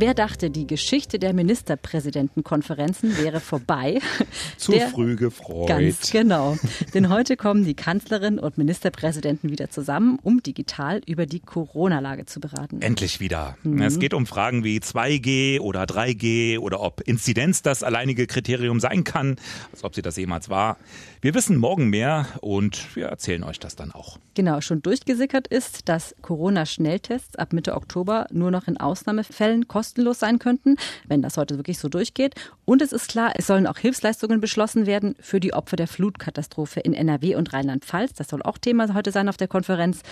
Wer 0.00 0.14
dachte, 0.14 0.48
die 0.48 0.66
Geschichte 0.66 1.18
der 1.18 1.34
Ministerpräsidentenkonferenzen 1.34 3.18
wäre 3.18 3.38
vorbei? 3.38 3.98
Zu 4.56 4.72
der, 4.72 4.88
früh 4.88 5.14
gefreut. 5.14 5.68
Ganz 5.68 6.10
genau. 6.10 6.56
Denn 6.94 7.10
heute 7.10 7.36
kommen 7.36 7.66
die 7.66 7.74
Kanzlerin 7.74 8.38
und 8.38 8.56
Ministerpräsidenten 8.56 9.50
wieder 9.50 9.68
zusammen, 9.68 10.18
um 10.22 10.42
digital 10.42 11.02
über 11.06 11.26
die 11.26 11.40
Corona-Lage 11.40 12.24
zu 12.24 12.40
beraten. 12.40 12.80
Endlich 12.80 13.20
wieder. 13.20 13.58
Mhm. 13.62 13.82
Es 13.82 13.98
geht 13.98 14.14
um 14.14 14.24
Fragen 14.24 14.64
wie 14.64 14.78
2G 14.78 15.60
oder 15.60 15.82
3G 15.82 16.58
oder 16.58 16.80
ob 16.80 17.02
Inzidenz 17.02 17.60
das 17.60 17.82
alleinige 17.82 18.26
Kriterium 18.26 18.80
sein 18.80 19.04
kann, 19.04 19.36
als 19.70 19.84
ob 19.84 19.94
sie 19.94 20.00
das 20.00 20.16
jemals 20.16 20.48
war. 20.48 20.78
Wir 21.20 21.34
wissen 21.34 21.58
morgen 21.58 21.90
mehr 21.90 22.26
und 22.40 22.96
wir 22.96 23.08
erzählen 23.08 23.44
euch 23.44 23.60
das 23.60 23.76
dann 23.76 23.92
auch. 23.92 24.16
Genau, 24.32 24.62
schon 24.62 24.80
durchgesickert 24.80 25.46
ist, 25.48 25.90
dass 25.90 26.14
Corona-Schnelltests 26.22 27.36
ab 27.36 27.52
Mitte 27.52 27.74
Oktober 27.74 28.26
nur 28.32 28.50
noch 28.50 28.66
in 28.66 28.78
Ausnahmefällen 28.78 29.68
kosten 29.68 29.89
kostenlos 29.90 30.20
sein 30.20 30.38
könnten, 30.38 30.76
wenn 31.08 31.20
das 31.20 31.36
heute 31.36 31.56
wirklich 31.56 31.78
so 31.78 31.88
durchgeht. 31.88 32.34
Und 32.64 32.80
es 32.80 32.92
ist 32.92 33.08
klar, 33.08 33.32
es 33.36 33.46
sollen 33.46 33.66
auch 33.66 33.78
Hilfsleistungen 33.78 34.40
beschlossen 34.40 34.86
werden 34.86 35.16
für 35.20 35.40
die 35.40 35.52
Opfer 35.52 35.76
der 35.76 35.88
Flutkatastrophe 35.88 36.80
in 36.80 36.94
NRW 36.94 37.34
und 37.34 37.52
Rheinland-Pfalz. 37.52 38.14
Das 38.14 38.28
soll 38.28 38.42
auch 38.42 38.58
Thema 38.58 38.94
heute 38.94 39.10
sein 39.10 39.28
auf 39.28 39.36
der 39.36 39.48
Konferenz. 39.48 40.02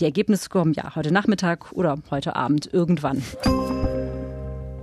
Die 0.00 0.04
Ergebnisse 0.04 0.48
kommen 0.48 0.72
ja 0.72 0.96
heute 0.96 1.12
Nachmittag 1.12 1.72
oder 1.72 1.96
heute 2.10 2.34
Abend 2.34 2.68
irgendwann. 2.72 3.22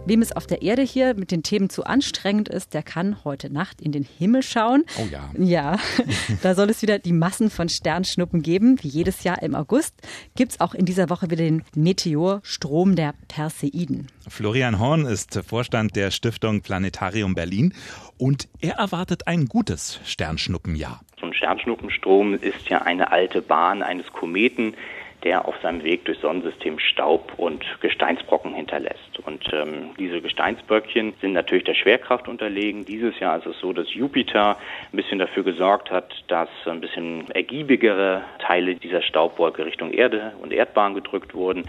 Wem 0.08 0.22
es 0.22 0.36
auf 0.36 0.46
der 0.46 0.62
Erde 0.62 0.84
hier 0.84 1.16
mit 1.16 1.32
den 1.32 1.42
Themen 1.42 1.68
zu 1.68 1.84
anstrengend 1.84 2.48
ist, 2.48 2.76
der 2.76 2.84
kann 2.84 3.24
heute 3.24 3.52
Nacht 3.52 3.82
in 3.82 3.92
den 3.92 4.04
Himmel 4.04 4.44
schauen. 4.44 4.84
Oh 5.00 5.08
ja. 5.12 5.32
Ja, 5.36 5.80
da 6.44 6.54
soll 6.54 6.70
es 6.70 6.84
wieder 6.84 7.00
die 7.00 7.12
Massen 7.12 7.50
von 7.50 7.70
Sternschnuppen 7.70 8.44
geben. 8.44 8.78
Wie 8.82 8.88
jedes 8.88 9.24
Jahr 9.24 9.42
im 9.42 9.56
August 9.56 9.96
gibt 10.36 10.52
es 10.52 10.60
auch 10.60 10.76
in 10.76 10.86
dieser 10.86 11.10
Woche 11.10 11.32
wieder 11.32 11.44
den 11.44 11.64
Meteorstrom 11.76 12.96
der 12.96 13.16
Perseiden. 13.28 14.06
Florian 14.28 14.78
Horn 14.78 15.08
ist 15.08 15.42
Vorstand 15.44 15.96
der 15.96 16.12
Stiftung 16.12 16.62
Planetarium 16.62 17.34
Berlin 17.34 17.74
und 18.20 18.48
er 18.62 18.76
erwartet 18.76 19.26
ein 19.26 19.46
gutes 19.46 20.00
Sternschnuppenjahr. 20.06 21.02
So 21.20 21.26
ein 21.26 21.34
Sternschnuppenstrom 21.34 22.36
ist 22.36 22.70
ja 22.70 22.84
eine 22.84 23.12
alte 23.12 23.42
Bahn 23.42 23.82
eines 23.82 24.14
Kometen, 24.14 24.76
der 25.26 25.48
auf 25.48 25.56
seinem 25.62 25.84
Weg 25.84 26.06
durch 26.06 26.20
Sonnensystem 26.20 26.78
Staub 26.78 27.34
und 27.38 27.66
Gesteinsbrocken 27.82 28.54
hinterlässt. 28.54 29.20
Und 29.26 29.44
ähm, 29.52 29.90
diese 29.98 30.22
Gesteinsböckchen 30.22 31.16
sind 31.20 31.34
natürlich 31.34 31.64
der 31.64 31.74
Schwerkraft 31.74 32.28
unterlegen. 32.28 32.86
Dieses 32.86 33.20
Jahr 33.20 33.40
ist 33.40 33.48
es 33.48 33.60
so, 33.60 33.74
dass 33.74 33.92
Jupiter 33.94 34.58
ein 34.92 34.96
bisschen 34.96 35.18
dafür 35.18 35.44
gesorgt 35.44 35.90
hat, 35.90 36.14
dass 36.28 36.50
ein 36.68 36.80
bisschen 36.80 37.30
ergiebigere 37.32 38.22
Teile 38.40 38.76
dieser 38.76 39.02
Staubwolke 39.02 39.66
Richtung 39.66 39.92
Erde 39.92 40.34
und 40.42 40.54
Erdbahn 40.54 40.94
gedrückt 40.94 41.34
wurden. 41.34 41.64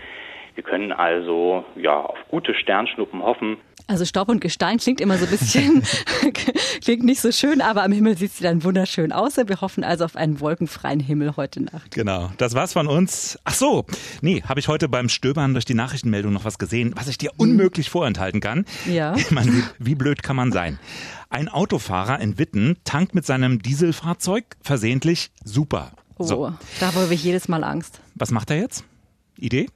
Wir 0.55 0.62
können 0.62 0.92
also 0.92 1.64
ja 1.77 2.01
auf 2.01 2.19
gute 2.29 2.55
Sternschnuppen 2.55 3.23
hoffen. 3.23 3.57
Also 3.88 4.05
Staub 4.05 4.29
und 4.29 4.40
Gestein 4.40 4.79
klingt 4.79 5.01
immer 5.01 5.16
so 5.16 5.27
ein 5.27 5.31
bisschen, 5.31 5.83
klingt 6.83 7.05
nicht 7.05 7.20
so 7.20 7.31
schön, 7.31 7.61
aber 7.61 7.85
am 7.85 7.92
Himmel 7.92 8.18
sieht 8.18 8.33
sie 8.33 8.42
dann 8.42 8.64
wunderschön 8.64 9.12
aus. 9.12 9.37
Wir 9.37 9.61
hoffen 9.61 9.85
also 9.85 10.05
auf 10.05 10.16
einen 10.16 10.40
wolkenfreien 10.40 10.99
Himmel 10.99 11.37
heute 11.37 11.62
Nacht. 11.62 11.92
Genau, 11.92 12.33
das 12.37 12.55
war's 12.55 12.72
von 12.72 12.88
uns. 12.88 13.38
Ach 13.44 13.55
so, 13.55 13.87
nee, 14.22 14.42
habe 14.42 14.59
ich 14.59 14.66
heute 14.66 14.88
beim 14.88 15.09
Stöbern 15.09 15.53
durch 15.53 15.64
die 15.64 15.75
Nachrichtenmeldung 15.75 16.33
noch 16.33 16.44
was 16.44 16.59
gesehen, 16.59 16.94
was 16.96 17.07
ich 17.07 17.16
dir 17.16 17.31
unmöglich 17.37 17.88
vorenthalten 17.88 18.40
kann. 18.40 18.64
Ja. 18.87 19.14
Ich 19.27 19.33
meine, 19.33 19.53
wie, 19.53 19.64
wie 19.79 19.94
blöd 19.96 20.22
kann 20.22 20.37
man 20.37 20.53
sein? 20.53 20.79
Ein 21.31 21.49
Autofahrer 21.49 22.20
in 22.20 22.38
Witten 22.38 22.77
tankt 22.85 23.14
mit 23.14 23.27
seinem 23.27 23.61
Dieselfahrzeug 23.61 24.44
versehentlich 24.62 25.31
super. 25.42 25.92
Oh, 26.16 26.25
so. 26.25 26.53
da 26.79 26.94
habe 26.94 27.12
ich 27.12 27.25
jedes 27.25 27.49
Mal 27.49 27.64
Angst. 27.64 28.01
Was 28.14 28.31
macht 28.31 28.51
er 28.51 28.59
jetzt? 28.59 28.85
Idee? 29.37 29.66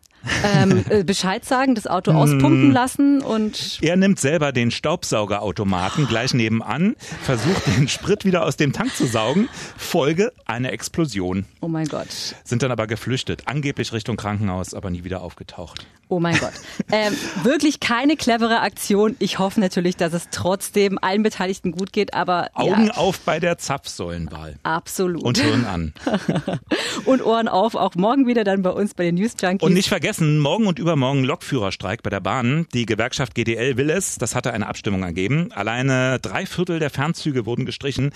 Ähm, 0.45 0.85
äh, 0.89 1.05
Bescheid 1.05 1.45
sagen, 1.45 1.75
das 1.75 1.87
Auto 1.87 2.13
auspumpen 2.13 2.69
hm. 2.69 2.73
lassen 2.73 3.23
und. 3.23 3.79
Er 3.83 3.97
nimmt 3.97 4.19
selber 4.21 4.53
den 4.53 4.71
Staubsaugerautomaten 4.71 6.07
gleich 6.07 6.35
nebenan, 6.35 6.97
versucht 7.23 7.67
den 7.67 7.89
Sprit 7.89 8.25
wieder 8.25 8.45
aus 8.45 8.57
dem 8.57 8.73
Tank 8.73 8.95
zu 8.95 9.07
saugen. 9.07 9.49
Folge 9.77 10.33
eine 10.47 10.73
Explosion. 10.73 11.47
Oh 11.61 11.69
mein 11.69 11.87
Gott. 11.87 12.09
Sind 12.45 12.63
dann 12.63 12.73
aber 12.73 12.87
geflüchtet, 12.87 13.43
angeblich 13.47 13.93
Richtung 13.93 14.17
Krankenhaus, 14.17 14.75
aber 14.75 14.91
nie 14.91 15.05
wieder 15.05 15.23
aufgetaucht. 15.23 15.87
Oh 16.11 16.19
mein 16.19 16.37
Gott. 16.39 16.53
Ähm, 16.91 17.15
wirklich 17.45 17.79
keine 17.79 18.17
clevere 18.17 18.63
Aktion. 18.63 19.15
Ich 19.21 19.39
hoffe 19.39 19.61
natürlich, 19.61 19.97
dass 19.97 20.13
es 20.13 20.27
trotzdem 20.33 20.99
allen 21.01 21.23
Beteiligten 21.23 21.71
gut 21.71 21.93
geht, 21.93 22.15
aber. 22.15 22.49
Augen 22.55 22.87
ja, 22.87 22.95
auf 22.95 23.21
bei 23.21 23.39
der 23.39 23.59
Zapfsäulenwahl. 23.59 24.59
Absolut. 24.65 25.23
Und 25.23 25.39
Hirn 25.39 25.65
an. 25.67 25.95
und 27.05 27.25
Ohren 27.25 27.47
auf, 27.47 27.77
auch 27.77 27.95
morgen 27.95 28.27
wieder 28.27 28.43
dann 28.43 28.63
bei 28.63 28.71
uns 28.71 28.95
bei 28.95 29.05
den 29.05 29.15
News 29.15 29.35
Junkies. 29.41 29.65
Und 29.65 29.73
nicht 29.73 29.89
vergessen, 29.89 30.41
morgen 30.41 30.67
und 30.67 30.81
übermorgen 30.81 31.23
Lokführerstreik 31.23 32.03
bei 32.03 32.11
der 32.11 32.21
Bahn. 32.21 32.67
Die 32.75 32.87
Gewerkschaft 32.87 33.37
GDL 33.37 33.77
will 33.77 33.89
es. 33.89 34.17
Das 34.17 34.35
hatte 34.35 34.53
eine 34.53 34.67
Abstimmung 34.67 35.05
ergeben. 35.05 35.53
Alleine 35.53 36.19
drei 36.19 36.45
Viertel 36.45 36.81
der 36.81 36.91
Fernzüge 36.91 37.47
wurden 37.47 37.67
gestrichen. 37.67 38.11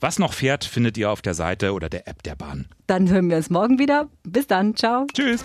Was 0.00 0.18
noch 0.18 0.32
fährt, 0.32 0.64
findet 0.64 0.98
ihr 0.98 1.12
auf 1.12 1.22
der 1.22 1.34
Seite 1.34 1.72
oder 1.72 1.88
der 1.88 2.08
App 2.08 2.24
der 2.24 2.34
Bahn. 2.34 2.66
Dann 2.88 3.08
hören 3.08 3.30
wir 3.30 3.36
uns 3.36 3.50
morgen 3.50 3.78
wieder. 3.78 4.08
Bis 4.24 4.48
dann. 4.48 4.74
Ciao. 4.74 5.06
Tschüss. 5.14 5.44